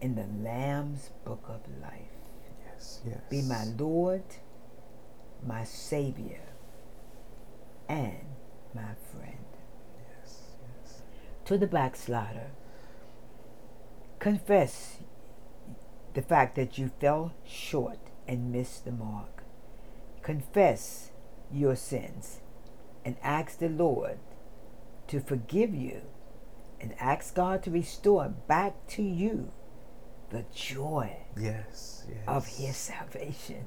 in 0.00 0.14
the 0.14 0.26
Lamb's 0.42 1.10
Book 1.24 1.44
of 1.48 1.60
Life. 1.80 2.18
Yes. 2.66 3.00
Yes. 3.06 3.20
Be 3.30 3.42
my 3.42 3.64
Lord, 3.78 4.24
my 5.46 5.64
Savior, 5.64 6.42
and 7.88 8.26
my 8.74 8.94
friend. 9.12 9.46
Yes. 10.20 10.40
Yes. 10.82 11.02
to 11.46 11.56
the 11.56 11.66
backslider. 11.66 12.50
Confess 14.18 14.98
the 16.14 16.22
fact 16.22 16.56
that 16.56 16.78
you 16.78 16.90
fell 17.00 17.32
short 17.44 17.98
and 18.26 18.50
missed 18.50 18.84
the 18.84 18.90
mark. 18.90 19.44
Confess 20.22 21.12
your 21.52 21.76
sins 21.76 22.40
and 23.04 23.16
ask 23.22 23.58
the 23.58 23.68
Lord 23.68 24.18
to 25.08 25.20
forgive 25.20 25.74
you 25.74 26.02
and 26.80 26.94
ask 27.00 27.34
God 27.34 27.62
to 27.64 27.70
restore 27.70 28.28
back 28.28 28.86
to 28.88 29.02
you 29.02 29.50
the 30.30 30.44
joy 30.54 31.16
Yes. 31.40 32.04
Yes. 32.08 32.18
of 32.26 32.46
His 32.46 32.76
salvation. 32.76 33.64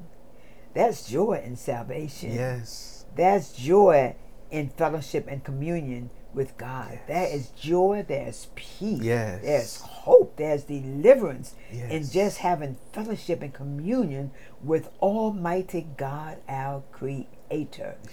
That's 0.74 1.10
joy 1.10 1.42
in 1.44 1.56
salvation. 1.56 2.34
Yes. 2.34 3.06
That's 3.16 3.52
joy 3.54 4.16
in 4.52 4.70
fellowship 4.70 5.26
and 5.28 5.44
communion 5.44 6.12
with 6.34 6.56
God. 6.58 6.92
Yes. 6.92 7.02
There 7.08 7.28
is 7.36 7.48
joy, 7.50 8.06
there's 8.08 8.48
peace, 8.56 9.02
Yes. 9.02 9.42
there's 9.42 9.82
hope, 9.82 10.38
there's 10.38 10.64
deliverance 10.64 11.56
in 11.72 12.06
just 12.08 12.38
having 12.38 12.78
fellowship 12.94 13.42
and 13.42 13.54
communion 13.54 14.32
with 14.64 14.88
Almighty 15.02 15.88
God, 15.98 16.38
our 16.48 16.84
Creator. 16.92 17.28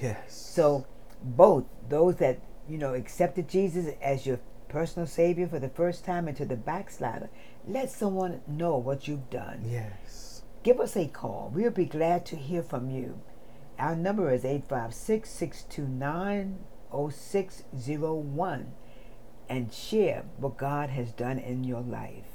Yes. 0.02 0.34
So, 0.34 0.86
both 1.22 1.64
those 1.88 2.16
that 2.16 2.40
you 2.68 2.78
know 2.78 2.94
accepted 2.94 3.48
Jesus 3.48 3.94
as 4.02 4.26
your 4.26 4.40
personal 4.68 5.06
Savior 5.06 5.48
for 5.48 5.58
the 5.58 5.68
first 5.68 6.04
time 6.04 6.28
and 6.28 6.36
to 6.36 6.44
the 6.44 6.56
backslider, 6.56 7.30
let 7.66 7.90
someone 7.90 8.42
know 8.46 8.76
what 8.76 9.08
you've 9.08 9.30
done 9.30 9.62
Yes. 9.64 10.42
give 10.62 10.78
us 10.80 10.96
a 10.96 11.06
call. 11.08 11.50
We'll 11.54 11.70
be 11.70 11.86
glad 11.86 12.26
to 12.26 12.36
hear 12.36 12.62
from 12.62 12.90
you. 12.90 13.20
Our 13.78 13.96
number 13.96 14.30
is 14.30 14.44
856 14.44 15.30
629 15.30 16.58
0601 17.10 18.72
and 19.48 19.72
share 19.72 20.24
what 20.36 20.56
God 20.58 20.90
has 20.90 21.12
done 21.12 21.38
in 21.38 21.64
your 21.64 21.80
life. 21.80 22.26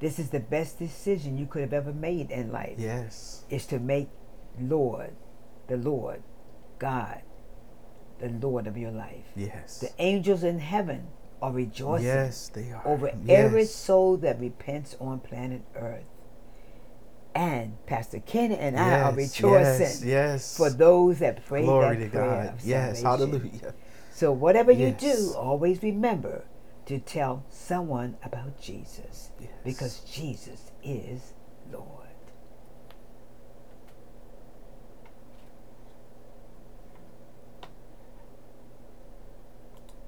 This 0.00 0.18
is 0.18 0.30
the 0.30 0.40
best 0.40 0.78
decision 0.78 1.36
you 1.36 1.46
could 1.46 1.62
have 1.62 1.72
ever 1.72 1.92
made 1.92 2.30
in 2.30 2.52
life. 2.52 2.76
Yes. 2.78 3.44
Is 3.50 3.66
to 3.66 3.78
make 3.78 4.08
Lord, 4.60 5.12
the 5.70 5.76
Lord, 5.76 6.22
God, 6.80 7.22
the 8.18 8.28
Lord 8.28 8.66
of 8.66 8.76
your 8.76 8.90
life. 8.90 9.24
Yes. 9.36 9.78
The 9.78 9.90
angels 10.00 10.42
in 10.42 10.58
heaven 10.58 11.06
are 11.40 11.52
rejoicing 11.52 12.06
Yes, 12.06 12.48
they 12.48 12.72
are. 12.72 12.82
over 12.84 13.06
yes. 13.06 13.16
every 13.28 13.64
soul 13.64 14.16
that 14.18 14.40
repents 14.40 14.96
on 15.00 15.20
planet 15.20 15.62
Earth. 15.76 16.04
And 17.36 17.74
Pastor 17.86 18.18
Kenny 18.18 18.56
and 18.56 18.76
I 18.76 19.00
are 19.00 19.14
rejoicing 19.14 19.40
Yes. 19.50 20.04
yes. 20.04 20.56
for 20.56 20.68
those 20.70 21.20
that 21.20 21.46
pray 21.46 21.62
Glory 21.62 21.96
that 21.96 22.04
to 22.06 22.10
prayer 22.10 22.44
God. 22.46 22.60
Yes. 22.64 23.00
Hallelujah. 23.02 23.74
So 24.12 24.32
whatever 24.32 24.72
you 24.72 24.90
do, 24.90 25.32
always 25.36 25.80
remember 25.84 26.44
to 26.86 26.98
tell 26.98 27.44
someone 27.48 28.16
about 28.24 28.60
Jesus 28.60 29.30
Yes. 29.40 29.50
because 29.64 30.00
Jesus 30.00 30.72
is 30.82 31.32
Lord. 31.72 31.99